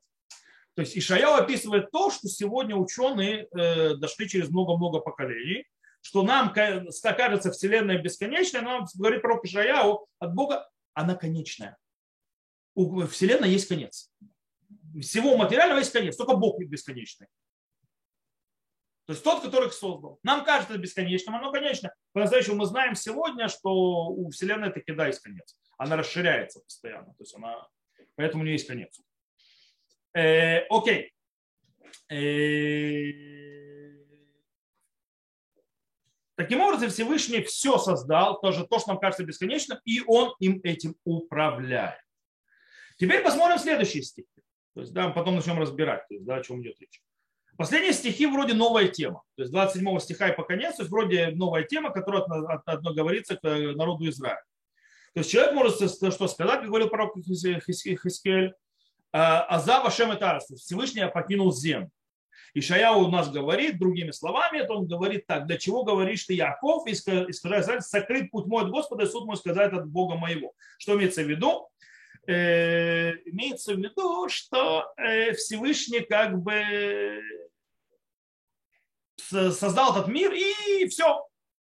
То 0.74 0.82
есть 0.82 0.96
Ишаял 0.96 1.36
описывает 1.36 1.90
то, 1.90 2.10
что 2.10 2.28
сегодня 2.28 2.76
ученые 2.76 3.48
э, 3.56 3.94
дошли 3.94 4.28
через 4.28 4.50
много-много 4.50 5.00
поколений, 5.00 5.64
что 6.02 6.22
нам 6.22 6.52
кажется 6.52 7.50
Вселенная 7.50 7.98
бесконечная, 7.98 8.60
но 8.60 8.86
говорит 8.94 9.22
про 9.22 9.40
Ишаяу 9.42 10.06
от 10.18 10.34
Бога, 10.34 10.68
она 10.92 11.14
конечная. 11.14 11.78
У 12.74 13.06
Вселенной 13.06 13.50
есть 13.50 13.68
конец 13.68 14.10
всего 15.00 15.36
материального 15.36 15.78
есть 15.78 15.92
конец, 15.92 16.16
только 16.16 16.34
Бог 16.34 16.58
бесконечный. 16.60 17.26
То 19.10 19.14
есть 19.14 19.24
тот, 19.24 19.42
который 19.42 19.66
их 19.66 19.72
создал. 19.72 20.20
Нам 20.22 20.44
кажется 20.44 20.78
бесконечным, 20.78 21.34
оно 21.34 21.50
конечно. 21.50 21.92
По-настоящему 22.12 22.58
мы 22.58 22.66
знаем 22.66 22.94
сегодня, 22.94 23.48
что 23.48 24.06
у 24.06 24.30
Вселенной 24.30 24.72
таки 24.72 24.92
да 24.92 25.08
есть 25.08 25.18
конец. 25.18 25.58
Она 25.78 25.96
расширяется 25.96 26.60
постоянно. 26.60 27.06
То 27.06 27.22
есть 27.24 27.34
она, 27.34 27.66
поэтому 28.14 28.42
у 28.42 28.44
нее 28.44 28.52
есть 28.52 28.68
конец. 28.68 29.00
Э, 30.14 30.60
окей. 30.68 31.12
Э, 32.08 33.10
таким 36.36 36.60
образом, 36.60 36.90
Всевышний 36.90 37.42
все 37.42 37.78
создал, 37.78 38.40
тоже 38.40 38.64
то, 38.64 38.78
что 38.78 38.90
нам 38.90 39.00
кажется 39.00 39.24
бесконечным, 39.24 39.80
и 39.84 40.02
он 40.06 40.36
им 40.38 40.60
этим 40.62 40.94
управляет. 41.02 42.00
Теперь 42.96 43.24
посмотрим 43.24 43.58
следующий 43.58 44.02
стих. 44.02 44.26
То 44.76 44.82
есть, 44.82 44.92
да, 44.92 45.10
потом 45.10 45.34
начнем 45.34 45.58
разбирать, 45.58 46.06
то 46.06 46.14
есть, 46.14 46.24
да, 46.24 46.36
о 46.36 46.44
чем 46.44 46.62
идет 46.62 46.78
речь. 46.78 47.02
Последние 47.60 47.92
стихи 47.92 48.24
вроде 48.24 48.54
новая 48.54 48.88
тема. 48.88 49.22
То 49.36 49.42
есть 49.42 49.52
27 49.52 49.98
стиха 49.98 50.30
и 50.30 50.34
по 50.34 50.44
конец, 50.44 50.76
то 50.76 50.82
есть 50.82 50.90
вроде 50.90 51.26
новая 51.34 51.62
тема, 51.64 51.90
которая 51.90 52.22
одно 52.64 52.94
говорится 52.94 53.36
к 53.36 53.42
народу 53.42 54.08
Израиля. 54.08 54.42
То 55.12 55.20
есть 55.20 55.30
человек 55.30 55.52
может 55.52 55.74
что 55.74 56.26
сказать, 56.26 56.60
как 56.60 56.68
говорил 56.68 56.88
пророк 56.88 57.14
Хискель, 57.18 58.54
«А, 59.12 59.42
Аза 59.42 59.82
Вашем 59.82 60.10
это 60.10 60.38
Всевышний 60.56 61.06
покинул 61.12 61.52
землю. 61.52 61.90
И 62.54 62.62
Шаяу 62.62 63.04
у 63.04 63.10
нас 63.10 63.30
говорит, 63.30 63.78
другими 63.78 64.12
словами, 64.12 64.60
это 64.60 64.72
он 64.72 64.86
говорит 64.86 65.26
так, 65.26 65.46
для 65.46 65.58
чего 65.58 65.84
говоришь 65.84 66.24
ты, 66.24 66.32
Яков, 66.32 66.86
и 66.86 66.94
скажи, 66.94 67.82
сокрыт 67.82 68.30
путь 68.30 68.46
мой 68.46 68.64
от 68.64 68.70
Господа, 68.70 69.04
и 69.04 69.06
суд 69.06 69.26
мой 69.26 69.36
сказать 69.36 69.74
от 69.74 69.86
Бога 69.86 70.14
моего. 70.14 70.54
Что 70.78 70.96
имеется 70.96 71.22
в 71.22 71.28
виду? 71.28 71.68
Э, 72.26 73.12
имеется 73.26 73.74
в 73.74 73.78
виду, 73.78 74.30
что 74.30 74.92
э, 74.96 75.32
Всевышний 75.32 76.00
как 76.00 76.38
бы 76.38 77.20
создал 79.30 79.92
этот 79.92 80.08
мир 80.08 80.32
и 80.32 80.86
все. 80.88 81.26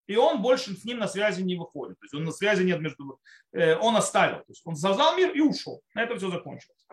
И 0.06 0.16
он 0.16 0.42
больше 0.42 0.74
с 0.76 0.84
ним 0.84 0.98
на 0.98 1.08
связи 1.08 1.42
не 1.42 1.56
выходит. 1.56 1.98
То 1.98 2.04
есть 2.04 2.14
он 2.14 2.24
на 2.24 2.32
связи 2.32 2.62
нет 2.62 2.80
между... 2.80 3.18
Э, 3.52 3.76
он 3.76 3.96
оставил. 3.96 4.38
То 4.38 4.48
есть 4.48 4.62
он 4.64 4.76
создал 4.76 5.16
мир 5.16 5.30
и 5.30 5.40
ушел. 5.40 5.82
На 5.94 6.02
этом 6.02 6.18
все 6.18 6.28
закончилось. 6.28 6.86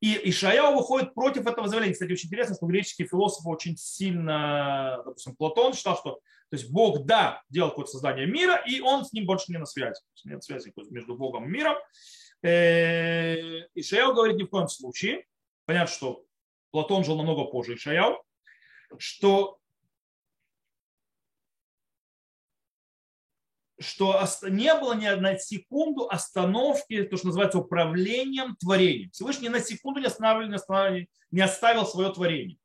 И 0.00 0.30
Ишаяу 0.30 0.76
выходит 0.76 1.14
против 1.14 1.46
этого 1.46 1.66
заявления. 1.68 1.94
Кстати, 1.94 2.12
очень 2.12 2.28
интересно, 2.28 2.54
что 2.54 2.66
греческие 2.66 3.08
философы 3.08 3.48
очень 3.48 3.76
сильно, 3.76 5.00
допустим, 5.04 5.34
Платон 5.36 5.72
считал, 5.72 5.96
что 5.96 6.20
то 6.50 6.56
есть 6.56 6.70
Бог, 6.70 7.06
да, 7.06 7.42
делал 7.48 7.70
какое-то 7.70 7.92
создание 7.92 8.26
мира, 8.26 8.62
и 8.66 8.80
он 8.80 9.04
с 9.04 9.12
ним 9.12 9.26
больше 9.26 9.50
не 9.50 9.58
на 9.58 9.64
связи. 9.64 10.00
Нет 10.24 10.44
связи 10.44 10.72
между 10.90 11.16
Богом 11.16 11.46
и 11.46 11.48
миром. 11.48 11.76
Э, 12.42 13.66
Ишаяу 13.74 14.14
говорит 14.14 14.36
ни 14.36 14.42
в 14.42 14.50
коем 14.50 14.68
случае, 14.68 15.24
понятно, 15.64 15.92
что 15.92 16.24
Платон 16.70 17.02
жил 17.02 17.16
намного 17.16 17.44
позже 17.44 17.74
Ишаяу, 17.74 18.22
что 18.98 19.58
что 23.84 24.20
не 24.48 24.74
было 24.74 24.94
ни 24.94 25.06
одной 25.06 25.38
секунду 25.38 26.08
остановки, 26.08 27.04
то, 27.04 27.16
что 27.16 27.26
называется 27.28 27.58
управлением 27.58 28.56
творением. 28.56 29.10
Всевышний 29.10 29.48
ни 29.48 29.52
на 29.52 29.60
секунду 29.60 30.00
не 30.00 30.06
оставил, 30.06 31.06
не 31.30 31.40
оставил 31.40 31.86
свое 31.86 32.12
творение. 32.12 32.58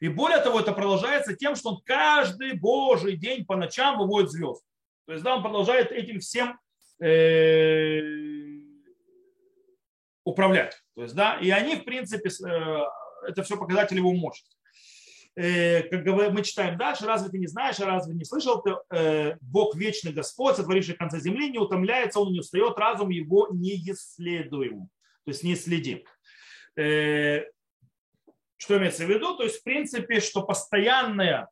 И 0.00 0.08
более 0.08 0.38
того, 0.38 0.60
это 0.60 0.72
продолжается 0.72 1.34
тем, 1.34 1.56
что 1.56 1.70
он 1.70 1.82
каждый 1.84 2.52
божий 2.52 3.16
день 3.16 3.44
по 3.44 3.56
ночам 3.56 3.98
выводит 3.98 4.30
звезд. 4.30 4.62
То 5.06 5.12
есть 5.12 5.24
да, 5.24 5.36
он 5.36 5.42
продолжает 5.42 5.90
этим 5.90 6.20
всем 6.20 6.58
э, 7.00 8.00
управлять. 10.24 10.80
То 10.94 11.02
есть, 11.02 11.14
да, 11.14 11.38
и 11.40 11.50
они, 11.50 11.76
в 11.76 11.84
принципе, 11.84 12.28
э, 12.28 12.78
это 13.26 13.42
все 13.42 13.56
показатели 13.56 13.98
его 13.98 14.12
мощности. 14.12 14.57
Э, 15.40 15.84
как 15.84 16.04
мы 16.32 16.42
читаем 16.42 16.76
дальше, 16.76 17.06
разве 17.06 17.30
ты 17.30 17.38
не 17.38 17.46
знаешь, 17.46 17.78
разве 17.78 18.12
не 18.12 18.24
слышал 18.24 18.60
ты, 18.60 18.74
э, 18.90 19.36
Бог 19.40 19.76
вечный 19.76 20.12
Господь, 20.12 20.56
сотворивший 20.56 20.96
конца 20.96 21.20
земли, 21.20 21.48
не 21.48 21.58
утомляется, 21.58 22.18
он 22.18 22.32
не 22.32 22.40
устает, 22.40 22.76
разум 22.76 23.10
его 23.10 23.46
неисследуем, 23.52 24.88
то 25.24 25.30
есть 25.30 25.44
неисследим. 25.44 26.02
Что 26.74 28.78
имеется 28.78 29.06
в 29.06 29.08
виду? 29.08 29.36
То 29.36 29.44
есть, 29.44 29.60
в 29.60 29.62
принципе, 29.62 30.18
что 30.18 30.42
постоянная 30.42 31.48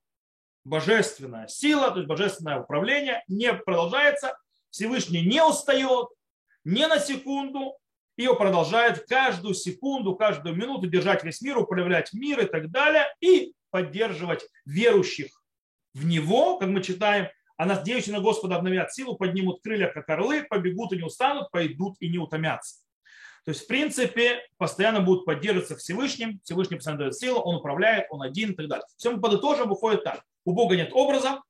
божественная 0.65 1.47
сила, 1.47 1.93
то 1.93 1.99
есть 1.99 2.09
божественное 2.09 2.59
управление 2.59 3.23
не 3.29 3.55
продолжается, 3.55 4.37
Всевышний 4.71 5.23
не 5.23 5.45
устает, 5.45 6.09
ни 6.65 6.85
на 6.87 6.99
секунду, 6.99 7.79
и 8.17 8.27
продолжает 8.27 9.07
каждую 9.07 9.55
секунду, 9.55 10.17
каждую 10.17 10.57
минуту 10.57 10.89
держать 10.89 11.23
весь 11.23 11.41
мир, 11.41 11.59
управлять 11.59 12.13
мир 12.13 12.41
и 12.41 12.47
так 12.47 12.71
далее. 12.71 13.05
И 13.21 13.53
поддерживать 13.77 14.49
верующих 14.65 15.43
в 15.93 16.07
Него, 16.07 16.57
как 16.57 16.71
мы 16.71 16.83
читаем, 16.83 17.29
а 17.59 17.67
надеющие 17.67 18.15
на 18.15 18.23
Господа 18.23 18.57
обновят 18.57 18.91
силу, 18.95 19.19
поднимут 19.19 19.63
крылья, 19.63 19.89
как 19.89 20.09
орлы, 20.09 20.45
побегут 20.45 20.95
и 20.95 20.97
не 20.97 21.03
устанут, 21.03 21.51
пойдут 21.51 21.97
и 22.01 22.09
не 22.09 22.17
утомятся. 22.17 22.81
То 23.45 23.51
есть, 23.51 23.65
в 23.65 23.67
принципе, 23.67 24.41
постоянно 24.57 25.03
будут 25.03 25.27
поддерживаться 25.27 25.77
Всевышним, 25.77 26.41
Всевышний 26.43 26.77
постоянно 26.77 27.01
дает 27.01 27.17
силу, 27.17 27.39
он 27.41 27.57
управляет, 27.57 28.07
он 28.09 28.23
один 28.23 28.53
и 28.53 28.55
так 28.55 28.67
далее. 28.67 28.87
Все 28.97 29.11
мы 29.11 29.21
подытожим, 29.21 29.69
выходит 29.69 30.05
так. 30.05 30.23
У 30.47 30.53
Бога 30.53 30.75
нет 30.75 30.89
образа, 30.95 31.43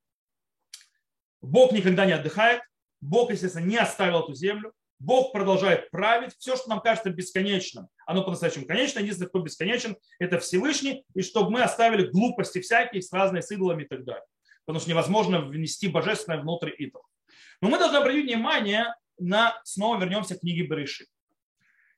Бог 1.40 1.70
никогда 1.70 2.06
не 2.06 2.12
отдыхает, 2.12 2.60
Бог, 3.00 3.30
естественно, 3.30 3.64
не 3.64 3.76
оставил 3.76 4.24
эту 4.24 4.34
землю, 4.34 4.72
Бог 4.98 5.32
продолжает 5.32 5.90
править. 5.90 6.34
Все, 6.38 6.56
что 6.56 6.68
нам 6.68 6.80
кажется 6.80 7.10
бесконечным, 7.10 7.88
оно 8.06 8.24
по-настоящему 8.24 8.66
конечно. 8.66 8.98
Единственное, 8.98 9.28
кто 9.28 9.40
бесконечен, 9.40 9.96
это 10.18 10.38
Всевышний. 10.38 11.04
И 11.14 11.22
чтобы 11.22 11.50
мы 11.50 11.62
оставили 11.62 12.06
глупости 12.06 12.60
всякие, 12.60 13.02
с 13.02 13.12
разными 13.12 13.40
с 13.40 13.50
идолами 13.50 13.84
и 13.84 13.86
так 13.86 14.04
далее. 14.04 14.24
Потому 14.64 14.80
что 14.80 14.90
невозможно 14.90 15.40
внести 15.40 15.88
божественное 15.88 16.40
внутрь 16.40 16.72
идол. 16.78 17.02
Но 17.60 17.68
мы 17.68 17.78
должны 17.78 17.96
обратить 17.96 18.24
внимание 18.24 18.94
на, 19.18 19.60
снова 19.64 20.00
вернемся 20.00 20.36
к 20.36 20.40
книге 20.40 20.66
Берешит. 20.66 21.08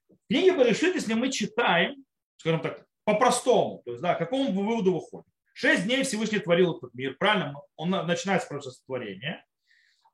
В 0.09 0.28
книге 0.28 0.52
Берешит, 0.52 0.95
если 0.95 1.14
мы 1.14 1.31
читаем, 1.31 2.05
скажем 2.37 2.61
так, 2.61 2.85
по-простому, 3.05 3.83
то 3.85 3.93
есть, 3.93 4.02
да, 4.02 4.14
к 4.14 4.19
какому 4.19 4.52
выводу 4.52 4.93
выходим? 4.93 5.25
Шесть 5.55 5.85
дней 5.85 6.05
Всевышний 6.05 6.38
творил 6.38 6.76
этот 6.76 6.95
мир, 6.95 7.17
правильно? 7.19 7.55
Он 7.76 7.90
начинает 7.90 8.43
с 8.43 8.47
процесса 8.47 8.81
творения. 8.87 9.45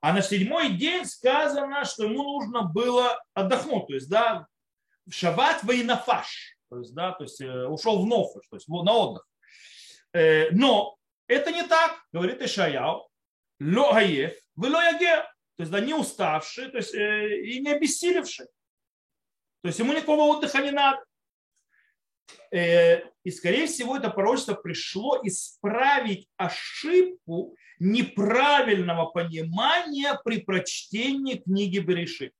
А 0.01 0.13
на 0.13 0.21
седьмой 0.21 0.69
день 0.73 1.05
сказано, 1.05 1.85
что 1.85 2.03
ему 2.05 2.23
нужно 2.23 2.63
было 2.63 3.21
отдохнуть. 3.33 3.87
То 3.87 3.93
есть, 3.93 4.09
да, 4.09 4.47
в 5.05 5.13
шаббат 5.13 5.63
вейнафаш. 5.63 6.57
То 6.69 6.79
есть, 6.79 6.93
да, 6.93 7.11
то 7.11 7.23
есть 7.23 7.41
э, 7.41 7.65
ушел 7.67 8.03
в 8.03 8.07
нофаш, 8.07 8.47
то 8.49 8.55
есть 8.55 8.67
на 8.67 8.93
отдых. 8.93 9.27
Э, 10.13 10.49
но 10.51 10.97
это 11.27 11.51
не 11.51 11.63
так, 11.63 12.03
говорит 12.11 12.41
Ишаяу. 12.41 13.07
Ло 13.59 13.93
вы 14.55 14.69
ло. 14.69 14.81
То 14.91 15.61
есть, 15.61 15.71
да, 15.71 15.79
не 15.79 15.93
уставший, 15.93 16.69
то 16.69 16.77
есть, 16.77 16.93
э, 16.93 17.39
и 17.39 17.59
не 17.61 17.71
обессилевший. 17.71 18.47
То 19.61 19.69
есть 19.69 19.79
ему 19.79 19.93
никакого 19.93 20.23
отдыха 20.23 20.61
не 20.61 20.71
надо. 20.71 21.03
И, 22.51 23.31
скорее 23.31 23.67
всего, 23.67 23.97
это 23.97 24.09
пророчество 24.09 24.53
пришло 24.53 25.19
исправить 25.23 26.27
ошибку 26.37 27.55
неправильного 27.79 29.07
понимания 29.07 30.19
при 30.23 30.41
прочтении 30.41 31.35
книги 31.35 31.79
Берешит. 31.79 32.33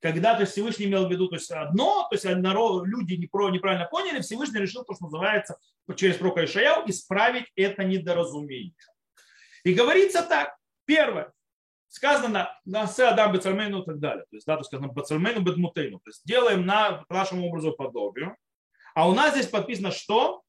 Когда 0.00 0.38
то 0.38 0.44
Всевышний 0.44 0.86
имел 0.86 1.08
в 1.08 1.10
виду 1.10 1.28
то 1.28 1.36
есть 1.36 1.50
одно, 1.50 2.06
то 2.10 2.14
есть 2.14 2.24
народ, 2.24 2.86
люди 2.86 3.14
неправильно 3.14 3.86
поняли, 3.86 4.20
Всевышний 4.20 4.60
решил, 4.60 4.84
то, 4.84 4.94
что 4.94 5.04
называется, 5.04 5.58
через 5.96 6.16
пророка 6.16 6.44
Ишаяу, 6.44 6.88
исправить 6.88 7.46
это 7.56 7.82
недоразумение. 7.82 8.74
И 9.64 9.72
говорится 9.72 10.22
так. 10.22 10.54
Первое. 10.84 11.32
Сказано 11.88 12.50
на 12.64 12.86
се 12.86 13.06
адам 13.06 13.34
и 13.34 13.38
так 13.38 13.98
далее. 13.98 14.24
То 14.30 14.36
есть, 14.36 14.46
да, 14.46 14.56
то 14.56 14.64
сказано 14.64 14.92
бецальмейну 14.92 15.40
бедмутейну. 15.40 15.98
То 16.00 16.10
есть 16.10 16.22
делаем 16.24 16.66
на 16.66 17.04
нашему 17.08 17.46
образу 17.48 17.72
подобию. 17.72 18.36
А 18.94 19.08
у 19.08 19.14
нас 19.14 19.32
здесь 19.32 19.46
подписано 19.46 19.90
что? 19.90 20.42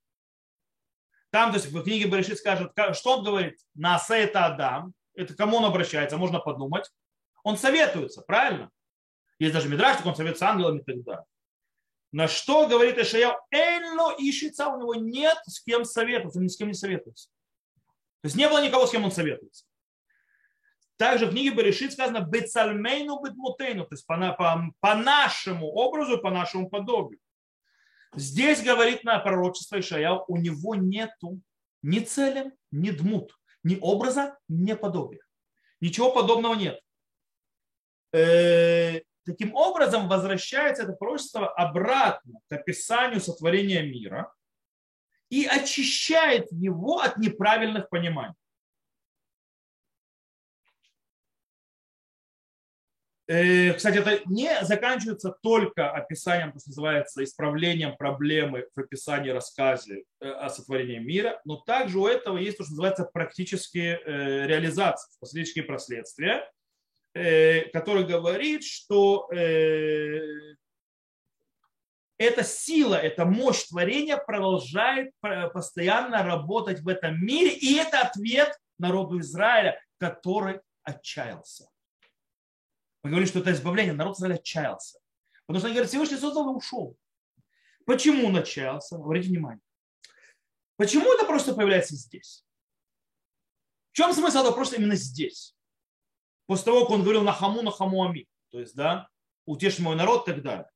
Там, 1.32 1.51
то 1.51 1.58
есть 1.58 1.72
в 1.72 1.84
книге 1.84 2.08
Берешит 2.08 2.38
скажет, 2.38 2.72
что 2.94 3.17
он 3.17 3.24
говорит? 3.24 3.60
На 3.75 4.01
это 4.10 4.46
Адам. 4.46 4.94
Это 5.13 5.36
кому 5.36 5.58
он 5.58 5.65
обращается? 5.65 6.17
Можно 6.17 6.39
подумать. 6.39 6.89
Он 7.44 7.58
советуется, 7.58 8.22
правильно? 8.22 8.70
Есть 9.39 9.53
даже 9.53 9.70
Мидраш, 9.70 9.98
он 10.06 10.15
советуется 10.15 10.46
с 10.46 10.50
ангелами 10.50 10.79
и 10.79 10.84
так 10.84 11.03
далее. 11.03 11.25
На 12.12 12.27
что 12.27 12.67
говорит 12.67 12.98
Ишаяу? 12.98 13.38
Эльно 13.51 14.15
ищется, 14.17 14.67
у 14.67 14.79
него 14.79 14.96
нет 14.96 15.38
с 15.46 15.62
кем 15.62 15.86
советоваться, 15.86 16.39
ни 16.39 16.48
с 16.48 16.58
кем 16.58 16.70
не 16.70 16.74
советуется. 16.74 17.29
То 18.21 18.26
есть 18.26 18.36
не 18.36 18.50
было 18.50 18.63
никого, 18.63 18.88
с 18.88 18.91
кем 18.91 19.04
он 19.04 19.12
советуется. 19.12 19.65
Также 20.98 21.28
в 21.28 21.30
книге 21.30 21.56
Берешит 21.56 21.94
сказано 21.94 22.22
«бецальмейну 22.22 23.22
бедмутейну», 23.22 23.86
то 23.86 23.94
есть 23.94 24.06
по, 24.08 24.18
по, 24.34 24.64
по 24.80 24.96
нашему 24.96 25.68
образу, 25.68 26.18
по 26.18 26.32
нашему 26.32 26.70
подобию. 26.70 27.20
Здесь 28.16 28.64
говорит 28.64 29.04
на 29.04 29.20
пророчество 29.20 29.80
Ишаяу, 29.80 30.26
у 30.28 30.38
него 30.38 30.74
нету 30.74 31.40
ни 31.84 32.00
цели, 32.00 32.52
ни 32.72 32.90
дмут, 32.90 33.38
ни 33.64 33.78
образа, 33.80 34.38
ни 34.50 34.74
подобия. 34.74 35.22
Ничего 35.82 36.12
подобного 36.12 36.56
нет. 36.56 36.80
Э, 38.12 39.02
таким 39.24 39.54
образом 39.54 40.08
возвращается 40.08 40.84
это 40.84 40.94
пророчество 40.94 41.48
обратно 41.48 42.40
к 42.50 42.54
описанию 42.54 43.22
сотворения 43.22 43.84
мира 43.84 44.34
и 45.30 45.46
очищает 45.46 46.48
его 46.52 47.02
от 47.02 47.18
неправильных 47.18 47.90
пониманий. 47.90 48.34
Кстати, 53.28 53.98
это 53.98 54.22
не 54.26 54.63
заканчивается 54.63 55.36
только 55.42 55.92
описанием, 55.92 56.54
то, 56.54 56.60
что 56.60 56.70
называется, 56.70 57.22
исправлением 57.26 57.98
проблемы 57.98 58.68
в 58.74 58.80
описании 58.80 59.32
рассказе 59.32 60.06
э, 60.22 60.30
о 60.30 60.50
сотворении 60.50 61.00
мира, 61.00 61.42
но 61.44 61.58
также 61.58 62.00
у 62.00 62.08
этого 62.08 62.38
есть 62.38 62.58
то, 62.58 62.63
что 62.63 62.72
называется 62.72 63.04
практические 63.04 64.00
э, 64.00 64.48
реализации, 64.48 65.12
последующие 65.20 65.66
последствия, 65.66 66.50
который 67.74 68.06
говорит, 68.06 68.63
что 68.63 69.28
эта 72.20 72.44
сила, 72.44 72.94
эта 72.94 73.26
мощь 73.26 73.63
творения 73.63 74.18
продолжает 74.18 75.12
постоянно 75.52 76.22
работать 76.22 76.82
в 76.82 76.88
этом 76.88 77.20
мире, 77.20 77.56
и 77.56 77.74
это 77.76 78.02
ответ 78.02 78.56
народу 78.78 79.20
Израиля, 79.20 79.82
который 79.98 80.60
отчаялся. 80.84 81.66
Мы 83.08 83.12
говорим, 83.12 83.28
что 83.30 83.39
это 83.39 83.54
избавление. 83.54 83.93
Народ 83.93 84.17
Израиля 84.17 84.36
отчаялся. 84.36 85.00
Потому 85.46 85.60
что 85.60 85.67
они 85.67 85.76
говорят, 85.76 85.89
Всевышний 85.89 86.17
создал 86.17 86.52
и 86.52 86.56
ушел. 86.56 86.98
Почему 87.86 88.28
он 88.28 88.36
отчаялся? 88.36 88.98
Обратите 88.98 89.30
внимание. 89.30 89.62
Почему 90.76 91.13
это 91.13 91.26
просто 91.26 91.56
появляется 91.56 91.96
здесь? 91.96 92.43
В 93.93 93.96
чем 93.96 94.12
смысл 94.12 94.39
этого 94.39 94.52
просто 94.52 94.76
именно 94.76 94.96
здесь? 94.96 95.56
После 96.48 96.65
того, 96.65 96.82
как 96.82 96.89
он 96.89 97.04
говорил 97.04 97.24
на 97.24 97.32
хаму, 97.32 97.62
на 97.62 97.72
хаму 97.72 98.04
ами. 98.04 98.28
То 98.52 98.60
есть, 98.60 98.76
да, 98.76 99.08
утешь 99.46 99.80
мой 99.80 99.96
народ 99.96 100.28
и 100.28 100.34
так 100.34 100.43
далее. 100.43 100.70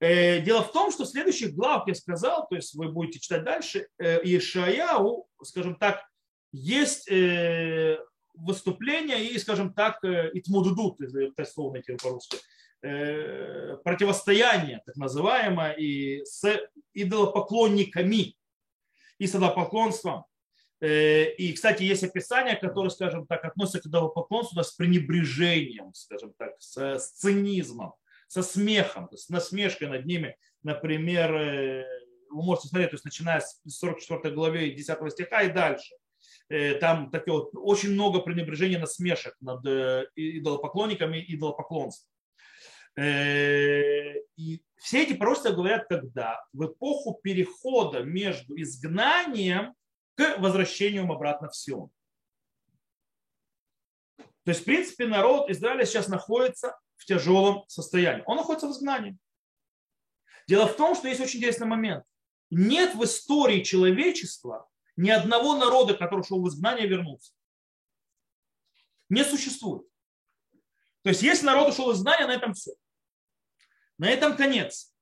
Э, 0.00 0.40
дело 0.40 0.64
в 0.64 0.72
том, 0.72 0.90
что 0.90 1.04
в 1.04 1.08
следующих 1.08 1.54
главах 1.54 1.86
я 1.86 1.94
сказал, 1.94 2.48
то 2.48 2.56
есть 2.56 2.74
вы 2.74 2.90
будете 2.90 3.20
читать 3.20 3.44
дальше, 3.44 3.86
э, 3.98 4.18
Ишаяу, 4.24 5.28
скажем 5.44 5.76
так, 5.76 6.04
есть 6.50 7.08
э, 8.40 8.44
выступления 8.44 9.22
и, 9.24 9.38
скажем 9.38 9.72
так, 9.72 10.02
э, 10.04 10.30
итмудудут, 10.34 11.00
если 11.00 11.28
это 11.28 11.44
слово 11.44 11.74
найти 11.74 11.96
по-русски, 11.96 12.38
э, 12.82 13.76
противостояние, 13.84 14.82
так 14.84 14.96
называемое, 14.96 15.72
и 15.72 16.24
с 16.24 16.44
идолопоклонниками 16.94 18.36
и 19.18 19.26
с 19.26 19.34
идолопоклонством. 19.34 20.24
Э, 20.80 21.30
и, 21.34 21.52
кстати, 21.52 21.82
есть 21.82 22.02
описание, 22.02 22.56
которое, 22.56 22.90
скажем 22.90 23.26
так, 23.26 23.44
относится 23.44 23.80
к 23.80 23.86
идолопоклонству 23.86 24.56
да, 24.56 24.64
с 24.64 24.72
пренебрежением, 24.72 25.92
скажем 25.94 26.32
так, 26.38 26.54
с, 26.58 26.76
с 26.76 27.10
цинизмом, 27.12 27.92
со 28.28 28.42
смехом, 28.42 29.08
с 29.14 29.28
насмешкой 29.28 29.88
над 29.88 30.06
ними. 30.06 30.36
Например, 30.62 31.32
вы 32.30 32.42
можете 32.42 32.68
смотреть, 32.68 32.90
то 32.90 32.94
есть 32.94 33.04
начиная 33.04 33.40
с 33.40 33.60
44 33.66 34.34
главы 34.34 34.70
10 34.70 35.12
стиха 35.12 35.42
и 35.42 35.52
дальше. 35.52 35.94
Э, 36.50 36.74
там 36.74 37.10
такие 37.12 37.32
вот, 37.32 37.50
очень 37.54 37.92
много 37.92 38.18
пренебрежения 38.20 38.78
насмешек 38.78 39.36
над 39.40 39.64
э, 39.66 40.06
идолопоклонниками 40.16 41.18
и 41.18 41.36
идолопоклонством. 41.36 42.10
Э, 42.96 44.16
и 44.36 44.60
все 44.76 45.04
эти 45.04 45.12
пророчества 45.12 45.50
говорят 45.50 45.86
когда? 45.88 46.44
В 46.52 46.66
эпоху 46.66 47.20
перехода 47.22 48.02
между 48.02 48.60
изгнанием 48.60 49.74
к 50.16 50.38
возвращению 50.38 51.04
обратно 51.04 51.48
в 51.50 51.56
Сион. 51.56 51.90
То 54.18 54.50
есть, 54.50 54.62
в 54.62 54.64
принципе, 54.64 55.06
народ 55.06 55.48
Израиля 55.50 55.84
сейчас 55.84 56.08
находится 56.08 56.76
в 56.96 57.04
тяжелом 57.04 57.64
состоянии. 57.68 58.24
Он 58.26 58.36
находится 58.36 58.66
в 58.66 58.72
изгнании. 58.72 59.16
Дело 60.48 60.66
в 60.66 60.74
том, 60.74 60.96
что 60.96 61.06
есть 61.06 61.20
очень 61.20 61.38
интересный 61.38 61.68
момент. 61.68 62.02
Нет 62.50 62.96
в 62.96 63.04
истории 63.04 63.62
человечества 63.62 64.66
ни 65.00 65.10
одного 65.10 65.56
народа, 65.56 65.94
который 65.94 66.24
шел 66.24 66.42
в 66.42 66.48
изгнание, 66.48 66.86
вернулся. 66.86 67.32
Не 69.08 69.24
существует. 69.24 69.88
То 71.02 71.08
есть, 71.08 71.22
если 71.22 71.46
народ 71.46 71.70
ушел 71.70 71.90
в 71.90 71.94
изгнание, 71.94 72.26
на 72.26 72.34
этом 72.34 72.52
все. 72.52 72.72
На 73.96 74.10
этом 74.10 74.36
конец. 74.36 74.94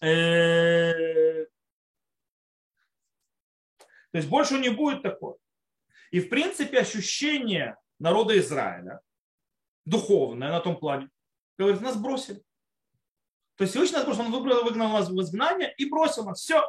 То 0.00 1.46
есть 4.12 4.28
больше 4.28 4.58
не 4.58 4.70
будет 4.70 5.02
такого. 5.02 5.38
И 6.10 6.18
в 6.18 6.28
принципе 6.28 6.80
ощущение 6.80 7.76
народа 8.00 8.36
Израиля, 8.40 9.00
духовное 9.84 10.50
на 10.50 10.60
том 10.60 10.76
плане, 10.78 11.10
говорит, 11.56 11.80
нас 11.80 11.96
бросили. 11.96 12.42
То 13.54 13.62
есть 13.62 13.72
Всевышний 13.72 13.98
нас 13.98 14.04
бросил, 14.04 14.22
он 14.22 14.32
выгнал 14.32 14.88
нас 14.88 15.08
в 15.08 15.20
изгнание 15.20 15.72
и 15.76 15.88
бросил 15.88 16.24
нас. 16.24 16.40
Все. 16.40 16.64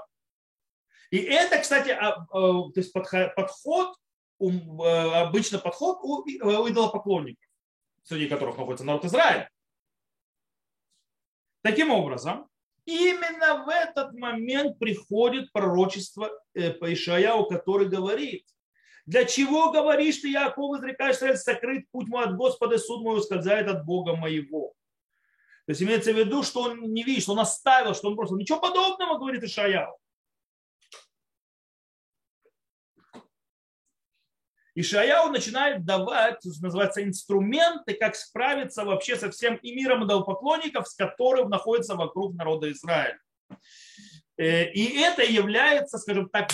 И 1.11 1.17
это, 1.17 1.59
кстати, 1.59 1.89
а, 1.89 2.25
а, 2.31 2.71
то 2.71 2.73
есть 2.75 2.91
подход, 2.93 3.95
обычно 4.39 5.59
подход 5.59 5.99
у 6.01 6.25
идолопоклонников, 6.25 7.45
среди 8.03 8.27
которых 8.27 8.57
находится 8.57 8.85
народ 8.85 9.05
Израиля. 9.05 9.49
Таким 11.61 11.91
образом, 11.91 12.47
именно 12.85 13.63
в 13.65 13.69
этот 13.69 14.13
момент 14.13 14.79
приходит 14.79 15.51
пророчество 15.51 16.31
э, 16.55 16.71
Ишаяу, 16.71 17.45
который 17.45 17.87
говорит, 17.87 18.47
для 19.05 19.25
чего 19.25 19.71
говоришь 19.71 20.17
ты, 20.17 20.29
Яков, 20.29 20.79
изрекаешь, 20.79 21.17
сокрыт 21.39 21.85
путь 21.91 22.07
мой 22.07 22.25
от 22.25 22.35
Господа, 22.35 22.79
суд 22.79 23.03
мой 23.03 23.19
ускользает 23.19 23.67
от 23.67 23.85
Бога 23.85 24.15
моего. 24.15 24.73
То 25.65 25.71
есть 25.71 25.83
имеется 25.83 26.13
в 26.13 26.17
виду, 26.17 26.41
что 26.41 26.63
он 26.63 26.93
не 26.93 27.03
видит, 27.03 27.23
что 27.23 27.33
он 27.33 27.39
оставил, 27.39 27.93
что 27.93 28.07
он 28.09 28.15
просто... 28.15 28.35
Ничего 28.35 28.59
подобного, 28.59 29.19
говорит 29.19 29.43
Ишаяу. 29.43 30.00
Ишаяу 34.81 35.29
начинает 35.31 35.85
давать, 35.85 36.43
называется, 36.43 37.03
инструменты, 37.03 37.93
как 37.93 38.15
справиться 38.15 38.83
вообще 38.83 39.15
со 39.15 39.31
всем 39.31 39.55
и 39.55 39.73
миром 39.73 40.05
идолопоклонников, 40.05 40.87
с 40.87 40.95
которым 40.95 41.49
находится 41.49 41.95
вокруг 41.95 42.35
народа 42.35 42.71
Израиля. 42.71 43.19
Э, 44.37 44.71
и 44.71 44.99
это 44.99 45.23
является, 45.23 45.97
скажем 45.97 46.29
так, 46.29 46.51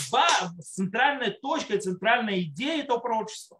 центральной 0.61 1.31
точкой, 1.31 1.79
центральной 1.79 2.43
идеей 2.43 2.81
этого 2.81 2.99
пророчества. 2.99 3.59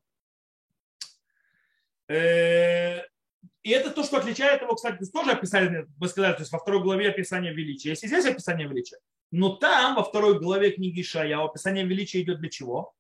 Э, 2.10 3.02
и 3.64 3.70
это 3.70 3.92
то, 3.92 4.04
что 4.04 4.18
отличает 4.18 4.62
его, 4.62 4.76
кстати, 4.76 5.04
тоже 5.12 5.32
описание, 5.32 5.88
вы 5.98 6.08
сказали, 6.08 6.34
то 6.34 6.42
есть 6.42 6.52
во 6.52 6.60
второй 6.60 6.82
главе 6.82 7.10
описание 7.10 7.54
величия. 7.54 7.90
Если 7.90 8.08
здесь 8.08 8.26
описание 8.26 8.68
величия, 8.68 8.98
но 9.32 9.56
там, 9.56 9.96
во 9.96 10.04
второй 10.04 10.40
главе 10.40 10.72
книги 10.72 11.02
Шая, 11.02 11.44
описание 11.44 11.86
величия 11.86 12.22
идет 12.22 12.40
для 12.40 12.50
чего? 12.50 12.94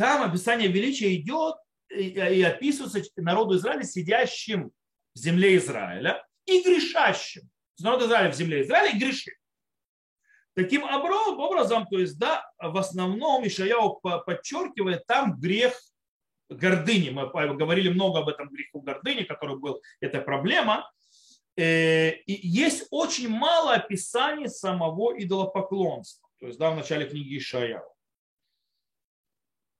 Там 0.00 0.22
описание 0.22 0.68
величия 0.68 1.14
идет 1.14 1.56
и 1.90 2.42
описывается 2.42 3.02
народу 3.16 3.56
Израиля, 3.56 3.82
сидящим 3.82 4.72
в 5.14 5.18
земле 5.18 5.58
Израиля 5.58 6.26
и 6.46 6.62
грешащим. 6.62 7.42
Народ 7.80 8.04
Израиля 8.04 8.32
в 8.32 8.34
земле 8.34 8.62
Израиля 8.62 8.96
и 8.96 8.98
грешит. 8.98 9.34
Таким 10.54 10.84
образом, 10.84 11.86
то 11.86 11.98
есть, 11.98 12.18
да, 12.18 12.50
в 12.58 12.78
основном 12.78 13.46
Ишаяу 13.46 14.00
подчеркивает 14.00 15.04
там 15.06 15.38
грех 15.38 15.78
гордыни. 16.48 17.10
Мы 17.10 17.28
говорили 17.54 17.90
много 17.90 18.20
об 18.20 18.30
этом 18.30 18.48
греху 18.48 18.80
гордыни, 18.80 19.24
который 19.24 19.58
был, 19.58 19.82
эта 20.00 20.22
проблема. 20.22 20.90
Э, 21.58 22.12
и 22.12 22.48
есть 22.48 22.86
очень 22.90 23.28
мало 23.28 23.74
описаний 23.74 24.48
самого 24.48 25.22
идолопоклонства. 25.22 26.26
То 26.38 26.46
есть, 26.46 26.58
да, 26.58 26.70
в 26.70 26.76
начале 26.76 27.06
книги 27.06 27.36
Ишаяу. 27.36 27.84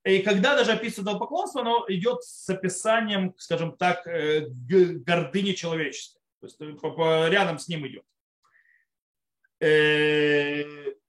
И 0.04 0.20
когда 0.20 0.56
даже 0.56 0.72
описывается 0.72 1.02
идолопоклонство, 1.02 1.60
оно 1.60 1.84
идет 1.88 2.22
с 2.22 2.48
описанием, 2.48 3.34
скажем 3.36 3.76
так, 3.76 4.06
э, 4.06 4.46
гордыни 4.48 5.52
человечества. 5.52 6.20
То 6.40 6.46
есть 6.46 6.60
э, 6.60 7.28
рядом 7.30 7.58
с 7.58 7.68
ним 7.68 7.86
идет. 7.86 8.04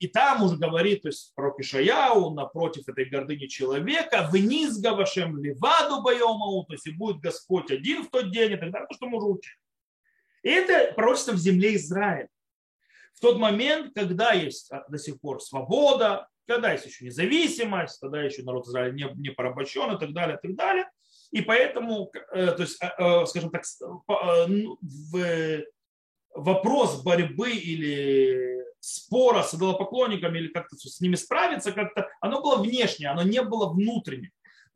И 0.02 0.08
там 0.08 0.44
уже 0.44 0.58
говорит, 0.58 1.04
то 1.04 1.10
есть 1.10 1.32
пророк 1.36 1.60
Ишаяу 1.62 2.32
напротив 2.32 2.90
этой 2.90 3.06
гордыни 3.06 3.46
человека, 3.46 4.28
вниз 4.30 4.78
гавашем 4.80 5.38
леваду 5.38 6.02
боемау, 6.02 6.66
то 6.66 6.74
есть 6.74 6.88
и 6.88 6.92
будет 6.92 7.22
Господь 7.22 7.72
один 7.72 8.04
в 8.04 8.10
тот 8.10 8.32
день 8.32 8.54
и 8.54 8.58
так 8.58 8.72
далее, 8.72 8.88
то, 8.90 8.96
что 8.96 9.06
мы 9.06 9.20
уже 9.20 9.28
учили. 9.28 9.58
И 10.42 10.50
это 10.50 10.92
пророчество 10.96 11.34
в 11.34 11.38
земле 11.38 11.76
Израиля. 11.76 12.30
В 13.14 13.20
тот 13.20 13.38
момент, 13.38 13.94
когда 13.94 14.32
есть 14.32 14.72
до 14.90 14.98
сих 14.98 15.20
пор 15.20 15.42
свобода, 15.42 16.28
когда 16.48 16.72
есть 16.72 16.86
еще 16.86 17.06
независимость, 17.06 18.00
тогда 18.00 18.22
еще 18.22 18.44
народ 18.44 18.68
Израиля 18.68 18.94
не, 18.94 19.10
не 19.16 19.30
порабощен 19.30 19.96
и 19.96 20.00
так 20.00 20.14
далее, 20.14 20.38
и 20.42 20.48
так 20.48 20.56
далее. 20.56 20.90
И 21.32 21.42
поэтому, 21.42 22.12
э, 22.34 22.52
то 22.52 22.62
есть, 22.62 22.82
э, 22.82 22.90
э, 22.98 23.26
скажем 23.26 23.52
так, 23.52 23.64
ну, 24.48 24.78
в 24.82 25.64
вопрос 26.34 27.02
борьбы 27.04 27.52
или 27.52 28.64
спора 28.80 29.44
с 29.44 29.54
идолопоклонниками 29.54 30.40
или 30.40 30.48
как-то 30.48 30.76
с 30.76 31.00
ними 31.00 31.16
справиться, 31.16 31.72
как-то 31.72 32.10
оно 32.20 32.42
было 32.42 32.62
внешнее, 32.62 33.10
оно 33.10 33.24
не 33.24 33.42
было 33.42 33.72
внутренним. 33.72 34.32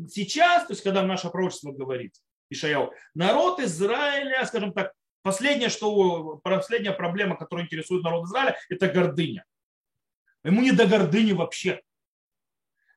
Сейчас, 0.10 0.68
то 0.68 0.74
есть 0.74 0.84
когда 0.84 1.02
наше 1.04 1.30
пророчество 1.30 1.72
говорит, 1.72 2.14
Ишаяу, 2.50 2.92
народ 3.14 3.60
Израиля, 3.60 4.46
скажем 4.46 4.74
так, 4.74 4.94
последнее, 5.26 5.70
что, 5.70 6.40
последняя 6.44 6.92
проблема, 6.92 7.36
которая 7.36 7.66
интересует 7.66 8.04
народ 8.04 8.28
Израиля, 8.28 8.56
это 8.70 8.88
гордыня. 8.88 9.44
Ему 10.44 10.62
не 10.62 10.72
до 10.72 10.86
гордыни 10.86 11.32
вообще. 11.32 11.82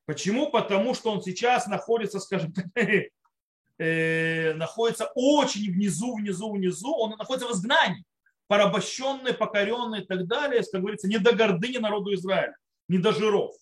Почему? 0.05 0.51
Потому 0.51 0.95
что 0.95 1.11
он 1.11 1.23
сейчас 1.23 1.67
находится, 1.67 2.21
скажем 2.21 2.53
так, 2.53 2.67
э, 3.79 4.53
находится 4.53 5.11
очень 5.14 5.73
внизу, 5.73 6.17
внизу, 6.17 6.53
внизу, 6.53 6.95
он 6.95 7.17
находится 7.17 7.49
в 7.49 7.53
изгнании, 7.53 8.05
порабощенный, 8.47 9.33
покоренный 9.33 10.03
и 10.03 10.05
так 10.05 10.27
далее, 10.27 10.62
как 10.71 10.83
говорится, 10.83 11.09
не 11.09 11.19
до 11.19 11.35
гордыни 11.35 11.79
народу 11.79 12.12
Израиля, 12.12 12.55
не 12.88 12.99
до 12.99 13.12
жиров. 13.12 13.55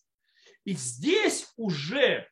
И 0.64 0.72
здесь 0.72 1.52
уже 1.56 2.28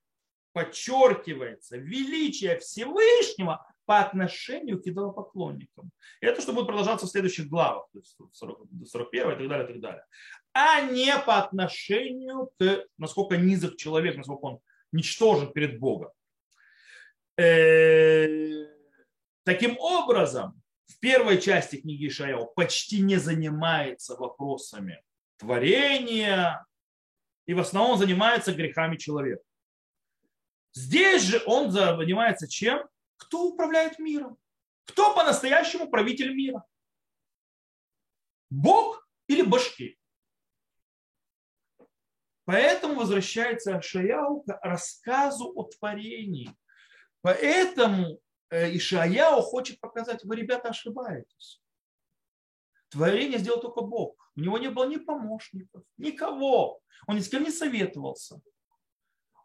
подчеркивается 0.52 1.76
величие 1.76 2.58
Всевышнего 2.58 3.64
по 3.86 4.00
отношению 4.00 4.82
к 4.82 4.86
идолопоклонникам. 4.86 5.90
И 6.20 6.26
это 6.26 6.40
что 6.40 6.52
будет 6.52 6.66
продолжаться 6.66 7.06
в 7.06 7.10
следующих 7.10 7.48
главах, 7.48 7.88
то 7.92 7.98
есть 7.98 8.16
40, 8.32 8.68
41 8.86 9.30
и 9.30 9.36
так 9.36 9.48
далее, 9.48 9.64
и 9.68 9.72
так 9.72 9.80
далее. 9.80 10.04
А 10.52 10.80
не 10.82 11.12
по 11.18 11.38
отношению 11.38 12.50
к, 12.58 12.86
насколько 12.98 13.36
низок 13.36 13.76
человек, 13.76 14.16
насколько 14.16 14.44
он 14.44 14.60
ничтожен 14.92 15.52
перед 15.52 15.78
Богом. 15.78 16.10
Э, 17.36 18.66
таким 19.44 19.76
образом, 19.78 20.62
в 20.86 20.98
первой 21.00 21.40
части 21.40 21.76
книги 21.76 22.08
Ишаяу 22.08 22.52
почти 22.54 23.00
не 23.00 23.16
занимается 23.16 24.14
вопросами 24.16 25.02
творения 25.36 26.64
и 27.46 27.54
в 27.54 27.60
основном 27.60 27.98
занимается 27.98 28.54
грехами 28.54 28.96
человека. 28.96 29.42
Здесь 30.72 31.22
же 31.22 31.42
он 31.46 31.70
занимается 31.70 32.48
чем? 32.48 32.86
Кто 33.16 33.44
управляет 33.44 33.98
миром? 33.98 34.38
Кто 34.84 35.14
по-настоящему 35.14 35.90
правитель 35.90 36.34
мира? 36.34 36.64
Бог 38.50 39.08
или 39.26 39.42
башки? 39.42 39.98
Поэтому 42.44 42.96
возвращается 42.96 43.78
Ишаяу 43.78 44.42
к 44.42 44.58
рассказу 44.62 45.52
о 45.54 45.64
творении. 45.64 46.54
Поэтому 47.22 48.20
э, 48.50 48.76
Ишаяу 48.76 49.40
хочет 49.40 49.80
показать, 49.80 50.24
вы, 50.24 50.36
ребята, 50.36 50.68
ошибаетесь. 50.68 51.62
Творение 52.90 53.38
сделал 53.38 53.60
только 53.60 53.80
Бог. 53.80 54.30
У 54.36 54.40
него 54.40 54.58
не 54.58 54.68
было 54.68 54.84
ни 54.84 54.96
помощников, 54.96 55.82
никого. 55.96 56.80
Он 57.06 57.16
ни 57.16 57.20
с 57.20 57.28
кем 57.28 57.42
не 57.42 57.50
советовался. 57.50 58.40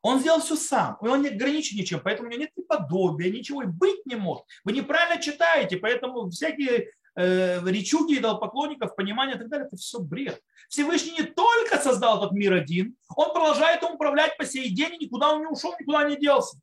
Он 0.01 0.19
сделал 0.19 0.39
все 0.39 0.55
сам. 0.55 0.97
Он 1.01 1.21
не 1.21 1.29
ограничен 1.29 1.77
ничем, 1.77 1.99
поэтому 2.01 2.27
у 2.27 2.31
него 2.31 2.41
нет 2.41 2.51
ни 2.55 2.61
подобия, 2.61 3.31
ничего 3.31 3.63
и 3.63 3.67
быть 3.67 4.05
не 4.05 4.15
может. 4.15 4.45
Вы 4.63 4.71
неправильно 4.71 5.21
читаете, 5.21 5.77
поэтому 5.77 6.29
всякие 6.29 6.91
э, 7.15 7.59
речуги 7.65 8.17
идолопоклонников, 8.17 8.95
понимание 8.95 9.35
и 9.35 9.39
так 9.39 9.49
далее, 9.49 9.67
это 9.67 9.75
все 9.75 9.99
бред. 9.99 10.41
Всевышний 10.69 11.11
не 11.11 11.23
только 11.23 11.79
создал 11.79 12.19
этот 12.19 12.31
мир 12.31 12.53
один, 12.53 12.95
он 13.15 13.33
продолжает 13.33 13.83
им 13.83 13.91
управлять 13.91 14.37
по 14.37 14.45
сей 14.45 14.69
день, 14.69 14.95
и 14.95 15.05
никуда 15.05 15.33
он 15.33 15.41
не 15.41 15.47
ушел, 15.47 15.75
никуда 15.79 16.03
не 16.09 16.15
делся. 16.15 16.57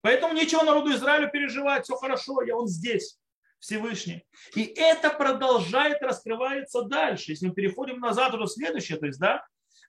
Поэтому 0.00 0.32
нечего 0.32 0.62
народу 0.62 0.92
Израилю 0.92 1.30
переживать, 1.30 1.84
все 1.84 1.96
хорошо, 1.96 2.42
я 2.42 2.56
он 2.56 2.68
здесь. 2.68 3.18
Всевышний. 3.58 4.24
И 4.54 4.62
это 4.76 5.10
продолжает 5.10 6.00
раскрывается 6.00 6.82
дальше. 6.82 7.32
Если 7.32 7.48
мы 7.48 7.54
переходим 7.54 7.98
назад 7.98 8.32
уже 8.34 8.46
следующее, 8.46 8.98
то 8.98 9.06
есть, 9.06 9.18
да, 9.18 9.44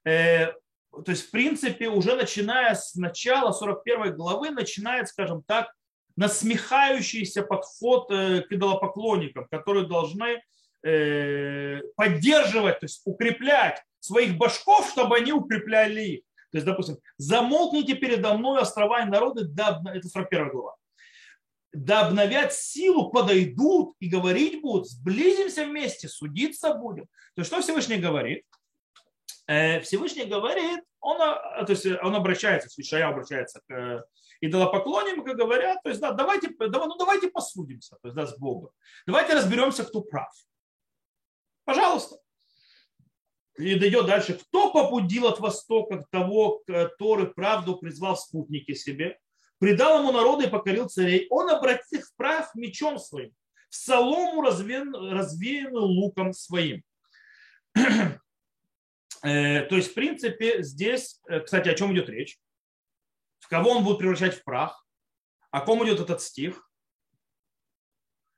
э, 0.05 0.53
то 0.91 1.11
есть, 1.11 1.27
в 1.27 1.31
принципе, 1.31 1.87
уже 1.87 2.15
начиная 2.15 2.73
с 2.75 2.95
начала 2.95 3.51
41 3.51 4.15
главы, 4.15 4.49
начинает, 4.49 5.07
скажем 5.07 5.43
так, 5.43 5.71
насмехающийся 6.15 7.43
подход 7.43 8.11
э, 8.11 8.41
к 8.41 8.51
идолопоклонникам, 8.51 9.47
которые 9.49 9.87
должны 9.87 10.41
э, 10.83 11.81
поддерживать, 11.95 12.79
то 12.79 12.85
есть 12.85 13.01
укреплять 13.05 13.81
своих 13.99 14.37
башков, 14.37 14.89
чтобы 14.89 15.17
они 15.17 15.31
укрепляли 15.31 16.01
их. 16.01 16.21
То 16.51 16.57
есть, 16.57 16.65
допустим, 16.65 16.97
замолкните 17.17 17.95
передо 17.95 18.33
мной 18.33 18.61
острова 18.61 19.01
и 19.01 19.05
народы, 19.05 19.45
да, 19.45 19.81
это 19.93 20.07
41 20.09 20.49
глава. 20.49 20.75
Да 21.71 22.07
обновят 22.07 22.51
силу, 22.53 23.11
подойдут 23.11 23.93
и 23.99 24.09
говорить 24.09 24.61
будут, 24.61 24.89
сблизимся 24.89 25.65
вместе, 25.65 26.07
судиться 26.07 26.73
будем. 26.73 27.05
То 27.35 27.41
есть, 27.41 27.51
что 27.51 27.61
Всевышний 27.61 27.97
говорит? 27.97 28.43
Э, 29.49 29.79
Всевышний 29.79 30.25
говорит, 30.25 30.81
он, 30.99 31.19
э, 31.19 31.65
то 31.65 31.71
есть 31.71 31.83
он 31.83 32.15
обращается, 32.15 32.69
Ишая 32.79 33.07
обращается 33.07 33.61
к 33.67 33.73
э, 33.73 34.03
идолопоклонникам, 34.41 35.23
говорят, 35.23 35.81
то 35.81 35.89
есть, 35.89 35.99
да, 35.99 36.11
давайте, 36.11 36.49
давай, 36.49 36.87
ну, 36.87 36.95
давайте 36.97 37.31
посудимся, 37.31 37.97
то 37.99 38.09
есть, 38.09 38.15
да, 38.15 38.27
с 38.27 38.37
Богом. 38.37 38.69
Давайте 39.07 39.33
разберемся, 39.33 39.83
кто 39.85 40.01
прав. 40.01 40.31
Пожалуйста. 41.65 42.17
и 43.57 43.73
дойдет 43.73 44.05
дальше. 44.05 44.35
Кто 44.35 44.71
побудил 44.71 45.25
от 45.25 45.39
востока 45.39 46.05
того, 46.11 46.61
который 46.67 47.33
правду 47.33 47.75
призвал 47.75 48.17
спутники 48.17 48.75
себе, 48.75 49.17
предал 49.57 49.99
ему 49.99 50.11
народы 50.11 50.45
и 50.45 50.49
покорил 50.49 50.89
царей, 50.89 51.25
он 51.31 51.49
обратил 51.49 51.99
их 51.99 52.05
в 52.05 52.15
прах 52.15 52.53
мечом 52.53 52.99
своим, 52.99 53.33
в 53.67 53.75
солому 53.75 54.43
развеянную 54.43 55.85
луком 55.85 56.33
своим. 56.33 56.83
Э, 59.23 59.61
то 59.65 59.75
есть, 59.75 59.91
в 59.91 59.93
принципе, 59.93 60.63
здесь, 60.63 61.21
э, 61.27 61.41
кстати, 61.41 61.69
о 61.69 61.75
чем 61.75 61.93
идет 61.93 62.09
речь? 62.09 62.39
В 63.39 63.47
кого 63.47 63.71
он 63.71 63.83
будет 63.83 63.99
превращать 63.99 64.35
в 64.35 64.43
прах? 64.43 64.85
О 65.51 65.61
ком 65.61 65.85
идет 65.85 65.99
этот 65.99 66.21
стих? 66.21 66.69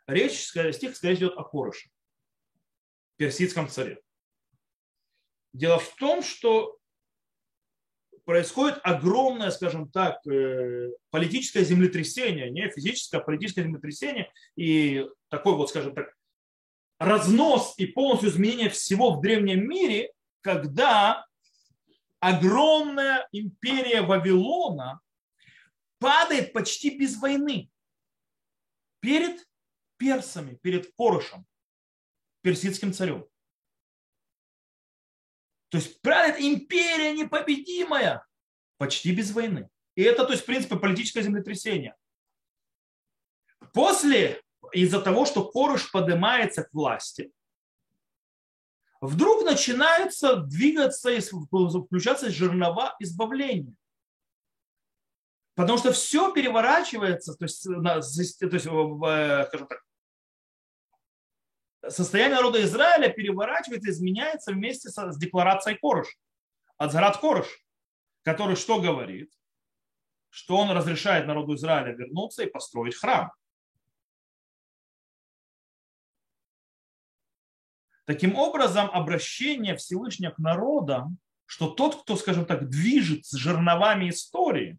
Речь, 0.07 0.47
стих, 0.47 0.95
скорее 0.95 1.15
идет 1.15 1.37
о 1.37 1.43
Корыше, 1.43 1.89
персидском 3.17 3.69
царе. 3.69 4.01
Дело 5.53 5.79
в 5.79 5.95
том, 5.95 6.23
что 6.23 6.77
происходит 8.25 8.79
огромное, 8.83 9.51
скажем 9.51 9.89
так, 9.89 10.25
э, 10.25 10.89
политическое 11.09 11.63
землетрясение, 11.63 12.49
не 12.49 12.69
физическое, 12.69 13.17
а 13.17 13.23
политическое 13.23 13.63
землетрясение 13.63 14.31
и 14.55 15.05
такой 15.29 15.55
вот, 15.55 15.69
скажем 15.69 15.93
так, 15.93 16.13
разнос 16.99 17.73
и 17.77 17.87
полностью 17.87 18.29
изменение 18.29 18.69
всего 18.69 19.11
в 19.11 19.21
древнем 19.21 19.67
мире, 19.67 20.11
когда 20.41 21.25
огромная 22.19 23.27
империя 23.31 24.01
Вавилона 24.01 24.99
падает 25.99 26.53
почти 26.53 26.97
без 26.97 27.17
войны 27.17 27.69
перед 28.99 29.47
персами, 29.97 30.55
перед 30.55 30.93
Корышем, 30.95 31.45
персидским 32.41 32.93
царем. 32.93 33.27
То 35.69 35.77
есть 35.77 36.01
правит 36.01 36.39
империя 36.39 37.13
непобедимая 37.13 38.25
почти 38.77 39.15
без 39.15 39.31
войны. 39.31 39.69
И 39.95 40.03
это, 40.03 40.25
то 40.25 40.31
есть, 40.31 40.43
в 40.43 40.45
принципе, 40.45 40.75
политическое 40.75 41.21
землетрясение. 41.21 41.95
После, 43.73 44.41
из-за 44.73 45.01
того, 45.01 45.25
что 45.25 45.49
Корыш 45.49 45.91
поднимается 45.91 46.63
к 46.63 46.73
власти, 46.73 47.31
вдруг 49.01 49.43
начинается 49.43 50.37
двигаться 50.37 51.11
и 51.11 51.19
включаться 51.19 52.29
жернова 52.29 52.95
избавления. 52.99 53.73
Потому 55.55 55.77
что 55.77 55.91
все 55.91 56.31
переворачивается, 56.31 57.35
то 57.35 57.45
есть, 57.45 57.63
то 57.63 57.97
есть 57.97 58.65
э, 58.65 59.45
скажем 59.47 59.67
так, 59.67 59.83
состояние 61.89 62.37
народа 62.37 62.63
Израиля 62.63 63.09
переворачивается, 63.09 63.89
изменяется 63.89 64.53
вместе 64.53 64.89
с 64.89 65.17
декларацией 65.17 65.77
Корыш, 65.77 66.07
Ацгарат 66.77 67.17
Корыш, 67.17 67.47
который 68.23 68.55
что 68.55 68.81
говорит? 68.81 69.31
Что 70.29 70.57
он 70.57 70.71
разрешает 70.71 71.27
народу 71.27 71.55
Израиля 71.55 71.93
вернуться 71.93 72.43
и 72.43 72.49
построить 72.49 72.95
храм. 72.95 73.31
Таким 78.11 78.35
образом, 78.35 78.89
обращение 78.91 79.77
Всевышнего 79.77 80.31
к 80.31 80.37
народам, 80.37 81.17
что 81.45 81.69
тот, 81.69 82.01
кто, 82.01 82.17
скажем 82.17 82.45
так, 82.45 82.67
движет 82.67 83.25
с 83.25 83.37
жерновами 83.37 84.09
истории, 84.09 84.77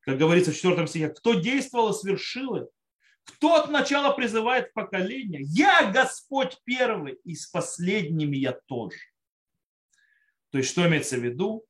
как 0.00 0.18
говорится 0.18 0.52
в 0.52 0.56
4 0.56 0.86
стихе, 0.86 1.08
кто 1.08 1.32
действовал 1.32 1.92
и 1.92 1.94
свершил 1.94 2.56
их, 2.56 2.64
кто 3.24 3.54
от 3.54 3.70
начала 3.70 4.12
призывает 4.12 4.74
поколение? 4.74 5.40
Я 5.42 5.90
Господь 5.90 6.58
первый, 6.64 7.14
и 7.24 7.34
с 7.34 7.46
последними 7.46 8.36
я 8.36 8.52
тоже. 8.52 8.98
То 10.50 10.58
есть, 10.58 10.68
что 10.68 10.86
имеется 10.86 11.16
в 11.16 11.24
виду? 11.24 11.64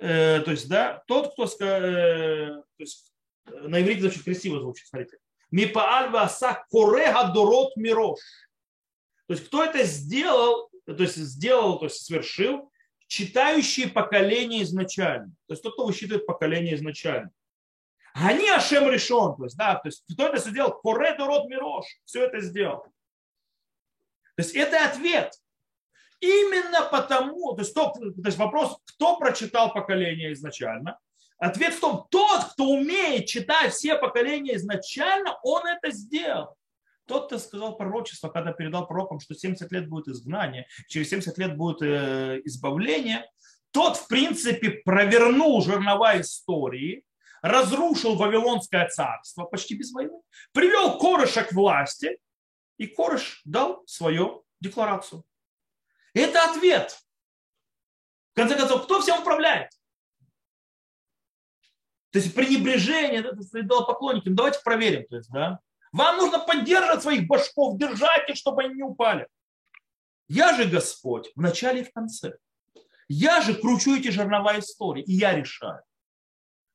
Э, 0.00 0.40
то 0.40 0.50
есть, 0.50 0.66
да, 0.66 1.04
тот, 1.06 1.34
кто 1.34 1.44
э, 1.44 1.48
то 1.58 2.64
есть, 2.78 3.12
на 3.44 3.82
иврите 3.82 4.06
очень 4.06 4.22
красиво 4.22 4.60
звучит, 4.60 4.86
смотрите. 4.86 5.18
Мипааль 5.50 6.08
васа 6.08 6.64
корега 6.70 7.32
дорот 7.34 7.76
мирош. 7.76 8.20
То 9.26 9.34
есть, 9.34 9.46
кто 9.46 9.64
это 9.64 9.82
сделал, 9.84 10.70
то 10.84 10.94
есть, 10.94 11.16
сделал, 11.16 11.78
то 11.78 11.86
есть, 11.86 12.04
совершил, 12.04 12.70
читающие 13.08 13.88
поколение 13.88 14.62
изначально. 14.62 15.28
То 15.46 15.54
есть, 15.54 15.62
тот, 15.62 15.74
кто 15.74 15.86
высчитывает 15.86 16.26
поколение 16.26 16.74
изначально. 16.74 17.30
Они 18.14 18.48
Ашем 18.48 18.88
решен. 18.88 19.36
То 19.36 19.44
есть, 19.44 19.56
да, 19.56 19.74
то 19.74 19.88
есть 19.88 20.02
кто 20.10 20.28
это 20.28 20.38
сделал? 20.38 20.72
Коредо 20.72 21.26
род 21.26 21.48
Мирош. 21.48 21.84
Все 22.04 22.24
это 22.24 22.40
сделал. 22.40 22.82
То 24.36 24.42
есть 24.42 24.54
это 24.54 24.84
ответ. 24.86 25.34
Именно 26.20 26.88
потому, 26.90 27.54
то 27.54 27.60
есть, 27.60 27.74
то, 27.74 27.92
то 27.92 28.22
есть 28.24 28.38
вопрос, 28.38 28.78
кто 28.86 29.18
прочитал 29.18 29.72
поколение 29.72 30.32
изначально, 30.32 30.98
ответ 31.38 31.74
в 31.74 31.80
том, 31.80 32.06
тот, 32.10 32.44
кто 32.52 32.64
умеет 32.70 33.26
читать 33.26 33.72
все 33.74 33.96
поколения 33.96 34.56
изначально, 34.56 35.38
он 35.42 35.66
это 35.66 35.90
сделал. 35.90 36.56
Тот, 37.06 37.26
кто 37.26 37.38
сказал 37.38 37.76
пророчество, 37.76 38.28
когда 38.28 38.52
передал 38.52 38.86
пророкам, 38.86 39.20
что 39.20 39.34
70 39.34 39.70
лет 39.72 39.88
будет 39.88 40.08
изгнание, 40.08 40.66
через 40.88 41.08
70 41.10 41.38
лет 41.38 41.56
будет 41.56 41.82
э, 41.82 42.40
избавление, 42.44 43.24
тот, 43.70 43.96
в 43.96 44.08
принципе, 44.08 44.70
провернул 44.70 45.62
жернова 45.62 46.20
истории, 46.20 47.04
разрушил 47.42 48.16
Вавилонское 48.16 48.88
царство 48.88 49.44
почти 49.44 49.76
без 49.76 49.92
войны, 49.92 50.20
привел 50.52 50.98
Корыша 50.98 51.44
к 51.44 51.52
власти, 51.52 52.18
и 52.76 52.86
Корыш 52.86 53.42
дал 53.44 53.84
свою 53.86 54.44
декларацию. 54.60 55.24
Это 56.12 56.50
ответ. 56.50 56.98
В 58.32 58.36
конце 58.36 58.56
концов, 58.56 58.84
кто 58.84 59.00
всем 59.00 59.20
управляет? 59.20 59.70
То 62.10 62.18
есть 62.18 62.34
пренебрежение, 62.34 63.22
да, 63.22 63.80
поклонникам. 63.82 64.34
Давайте 64.34 64.60
проверим. 64.64 65.06
То 65.06 65.16
есть, 65.16 65.30
да? 65.30 65.60
Вам 65.96 66.18
нужно 66.18 66.38
поддерживать 66.38 67.02
своих 67.02 67.26
башков, 67.26 67.78
держать 67.78 68.28
их, 68.28 68.36
чтобы 68.36 68.64
они 68.64 68.74
не 68.74 68.82
упали. 68.82 69.26
Я 70.28 70.54
же 70.54 70.66
Господь 70.66 71.30
в 71.34 71.40
начале 71.40 71.80
и 71.80 71.84
в 71.84 71.92
конце. 71.92 72.36
Я 73.08 73.40
же 73.40 73.54
кручу 73.54 73.96
эти 73.96 74.08
жернова 74.08 74.58
истории, 74.58 75.02
и 75.02 75.12
я 75.12 75.34
решаю 75.34 75.82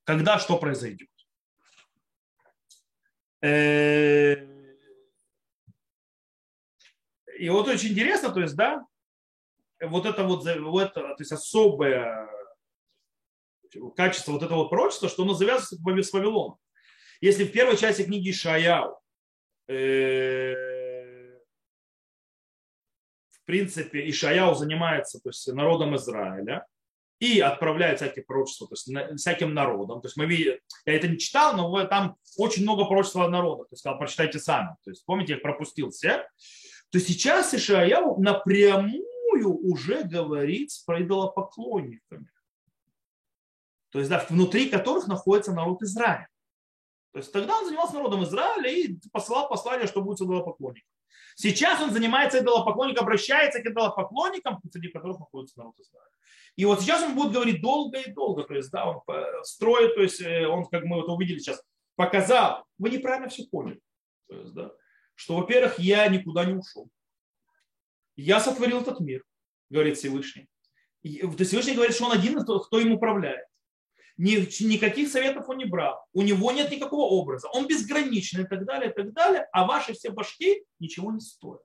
когда 0.03 0.39
что 0.39 0.57
произойдет. 0.57 1.09
Э, 3.41 4.35
и 7.37 7.49
вот 7.49 7.67
очень 7.67 7.89
интересно, 7.89 8.31
то 8.31 8.41
есть, 8.41 8.55
да, 8.55 8.85
вот 9.79 10.05
это 10.05 10.23
вот, 10.23 10.45
вот 10.45 10.93
то 10.93 11.15
есть 11.17 11.31
особое 11.31 12.29
качество 13.95 14.33
вот 14.33 14.43
этого 14.43 14.67
пророчества, 14.67 15.09
что 15.09 15.23
оно 15.23 15.33
завязывается 15.33 15.77
с 15.77 16.13
Вавилоном. 16.13 16.57
Если 17.19 17.45
в 17.45 17.51
первой 17.51 17.77
части 17.77 18.03
книги 18.03 18.31
Шаяу, 18.31 19.00
в 23.29 23.45
принципе, 23.45 24.09
Ишаяу 24.09 24.55
занимается 24.55 25.19
то 25.19 25.29
есть, 25.29 25.47
народом 25.53 25.95
Израиля, 25.95 26.65
и 27.19 27.39
отправляет 27.39 27.97
всякие 27.97 28.25
пророчества 28.25 28.67
то 28.67 28.73
есть, 28.73 29.19
всяким 29.19 29.53
народам. 29.53 30.01
То 30.01 30.07
есть 30.07 30.17
мы 30.17 30.25
видим, 30.25 30.55
я 30.85 30.93
это 30.95 31.07
не 31.07 31.19
читал, 31.19 31.55
но 31.55 31.85
там 31.85 32.17
очень 32.37 32.63
много 32.63 32.85
пророчества 32.85 33.27
народа. 33.27 33.65
То 33.65 33.73
есть 33.73 33.81
сказал, 33.81 33.99
прочитайте 33.99 34.39
сами. 34.39 34.75
То 34.83 34.89
есть 34.89 35.05
помните, 35.05 35.33
я 35.33 35.39
пропустил 35.39 35.91
все. 35.91 36.27
То 36.89 36.99
сейчас 36.99 37.53
Ишаяу 37.53 38.19
напрямую 38.19 39.05
уже 39.71 40.03
говорит 40.03 40.71
с 40.71 40.83
идолопоклонниками. 40.87 42.27
То 43.91 43.99
есть 43.99 44.09
да, 44.09 44.25
внутри 44.27 44.69
которых 44.69 45.07
находится 45.07 45.53
народ 45.53 45.83
Израиля. 45.83 46.27
То 47.11 47.19
есть 47.19 47.31
тогда 47.31 47.57
он 47.57 47.65
занимался 47.65 47.95
народом 47.95 48.23
Израиля 48.23 48.69
и 48.69 48.97
посылал 49.11 49.49
послание, 49.49 49.87
что 49.87 50.01
будет 50.01 50.19
с 50.19 50.21
идолопоклонником. 50.21 50.89
Сейчас 51.35 51.81
он 51.81 51.91
занимается 51.91 52.39
идолопоклонником, 52.39 53.03
обращается 53.03 53.61
к 53.61 53.65
идолопоклонникам, 53.65 54.59
среди 54.71 54.89
которых 54.89 55.19
находится 55.19 55.57
народ 55.59 55.75
Израиля. 55.79 56.07
И 56.55 56.65
вот 56.65 56.81
сейчас 56.81 57.03
он 57.03 57.15
будет 57.15 57.33
говорить 57.33 57.61
долго 57.61 57.99
и 57.99 58.11
долго, 58.11 58.43
то 58.43 58.53
есть, 58.53 58.71
да, 58.71 58.85
он 58.85 59.01
строит, 59.43 59.95
то 59.95 60.01
есть, 60.01 60.21
э, 60.21 60.45
он, 60.45 60.65
как 60.65 60.83
мы 60.83 60.99
это 60.99 61.11
увидели 61.11 61.39
сейчас, 61.39 61.63
показал, 61.95 62.65
вы 62.77 62.89
неправильно 62.89 63.29
все 63.29 63.45
поняли, 63.45 63.79
то 64.27 64.35
есть, 64.35 64.53
да, 64.53 64.71
что, 65.15 65.37
во-первых, 65.37 65.79
я 65.79 66.07
никуда 66.07 66.45
не 66.45 66.53
ушел. 66.53 66.89
Я 68.17 68.39
сотворил 68.39 68.81
этот 68.81 68.99
мир, 68.99 69.23
говорит 69.69 69.97
Всевышний. 69.97 70.47
И, 71.03 71.19
то 71.19 71.27
есть 71.27 71.47
Всевышний 71.47 71.75
говорит, 71.75 71.95
что 71.95 72.05
он 72.05 72.11
один, 72.11 72.43
кто 72.43 72.79
им 72.79 72.93
управляет. 72.93 73.45
Ни, 74.17 74.35
никаких 74.63 75.09
советов 75.09 75.49
он 75.49 75.57
не 75.57 75.65
брал. 75.65 75.99
У 76.13 76.21
него 76.21 76.51
нет 76.51 76.71
никакого 76.71 77.09
образа. 77.09 77.47
Он 77.49 77.67
безграничный 77.67 78.43
и 78.43 78.47
так 78.47 78.65
далее, 78.65 78.91
и 78.91 78.93
так 78.93 79.13
далее. 79.13 79.47
А 79.51 79.65
ваши 79.65 79.93
все 79.93 80.11
башки 80.11 80.63
ничего 80.79 81.11
не 81.11 81.19
стоят 81.19 81.61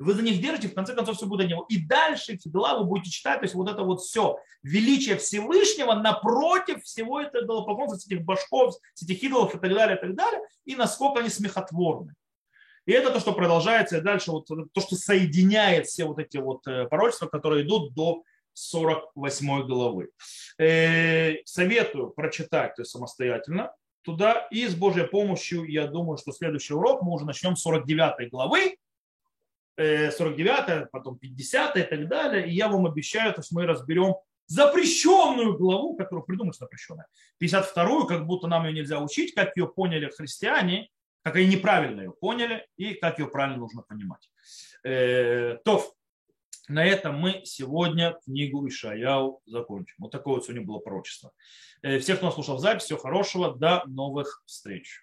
вы 0.00 0.14
за 0.14 0.22
них 0.22 0.40
держите, 0.40 0.68
в 0.68 0.74
конце 0.74 0.94
концов 0.94 1.16
все 1.16 1.26
будет 1.26 1.44
от 1.44 1.50
него. 1.50 1.66
И 1.68 1.78
дальше 1.78 2.32
эти 2.32 2.48
дела 2.48 2.78
вы 2.78 2.86
будете 2.86 3.10
читать, 3.10 3.40
то 3.40 3.44
есть 3.44 3.54
вот 3.54 3.70
это 3.70 3.82
вот 3.82 4.00
все, 4.00 4.38
величие 4.62 5.16
Всевышнего 5.16 5.92
напротив 5.92 6.82
всего 6.82 7.20
этого 7.20 7.44
идолопоклонства, 7.44 7.98
с 7.98 8.06
этих 8.06 8.24
башков, 8.24 8.74
этих 9.00 9.22
идолов 9.22 9.54
и 9.54 9.58
так 9.58 9.72
далее, 9.72 9.98
и 9.98 10.00
так 10.00 10.14
далее, 10.14 10.40
и 10.64 10.74
насколько 10.74 11.20
они 11.20 11.28
смехотворны. 11.28 12.14
И 12.86 12.92
это 12.92 13.10
то, 13.10 13.20
что 13.20 13.34
продолжается 13.34 13.98
и 13.98 14.00
дальше, 14.00 14.30
вот, 14.30 14.46
то, 14.46 14.80
что 14.80 14.96
соединяет 14.96 15.86
все 15.86 16.06
вот 16.06 16.18
эти 16.18 16.38
вот 16.38 16.66
э, 16.66 16.86
пророчества, 16.86 17.26
которые 17.26 17.66
идут 17.66 17.92
до 17.92 18.22
48 18.54 19.62
главы. 19.66 20.10
Э, 20.58 21.36
советую 21.44 22.10
прочитать 22.10 22.74
то 22.74 22.82
есть 22.82 22.90
самостоятельно 22.90 23.72
туда. 24.02 24.48
И 24.50 24.66
с 24.66 24.74
Божьей 24.74 25.06
помощью, 25.06 25.64
я 25.64 25.86
думаю, 25.86 26.18
что 26.18 26.32
следующий 26.32 26.74
урок 26.74 27.02
мы 27.02 27.12
уже 27.12 27.24
начнем 27.24 27.56
с 27.56 27.62
49 27.62 28.30
главы, 28.30 28.76
49, 29.76 30.68
э, 30.68 30.86
потом 30.92 31.18
50 31.18 31.76
и 31.76 31.82
так 31.82 32.08
далее. 32.08 32.48
И 32.48 32.52
я 32.52 32.68
вам 32.68 32.86
обещаю, 32.86 33.32
то 33.32 33.40
есть 33.40 33.52
мы 33.52 33.66
разберем 33.66 34.14
запрещенную 34.46 35.56
главу, 35.56 35.96
которую 35.96 36.24
придумать 36.24 36.56
запрещенная. 36.56 37.06
52-ю, 37.40 38.06
как 38.06 38.26
будто 38.26 38.48
нам 38.48 38.66
ее 38.66 38.72
нельзя 38.72 39.00
учить, 39.00 39.32
как 39.34 39.56
ее 39.56 39.68
поняли 39.68 40.10
христиане, 40.10 40.88
как 41.22 41.36
они 41.36 41.46
неправильно 41.46 42.00
ее 42.00 42.12
поняли 42.12 42.66
и 42.76 42.94
как 42.94 43.18
ее 43.18 43.28
правильно 43.28 43.58
нужно 43.58 43.82
понимать. 43.82 44.28
Э, 44.84 45.56
то 45.64 45.92
на 46.70 46.84
этом 46.84 47.18
мы 47.18 47.42
сегодня 47.44 48.16
книгу 48.24 48.66
Ишаяу 48.68 49.42
закончим. 49.44 49.96
Вот 49.98 50.12
такое 50.12 50.34
вот 50.36 50.44
сегодня 50.44 50.64
было 50.64 50.78
пророчество. 50.78 51.32
Э, 51.82 51.98
всех, 51.98 52.18
кто 52.18 52.26
нас 52.26 52.34
слушал 52.34 52.56
в 52.56 52.60
запись, 52.60 52.84
всего 52.84 52.98
хорошего. 52.98 53.54
До 53.56 53.82
новых 53.86 54.42
встреч. 54.46 55.02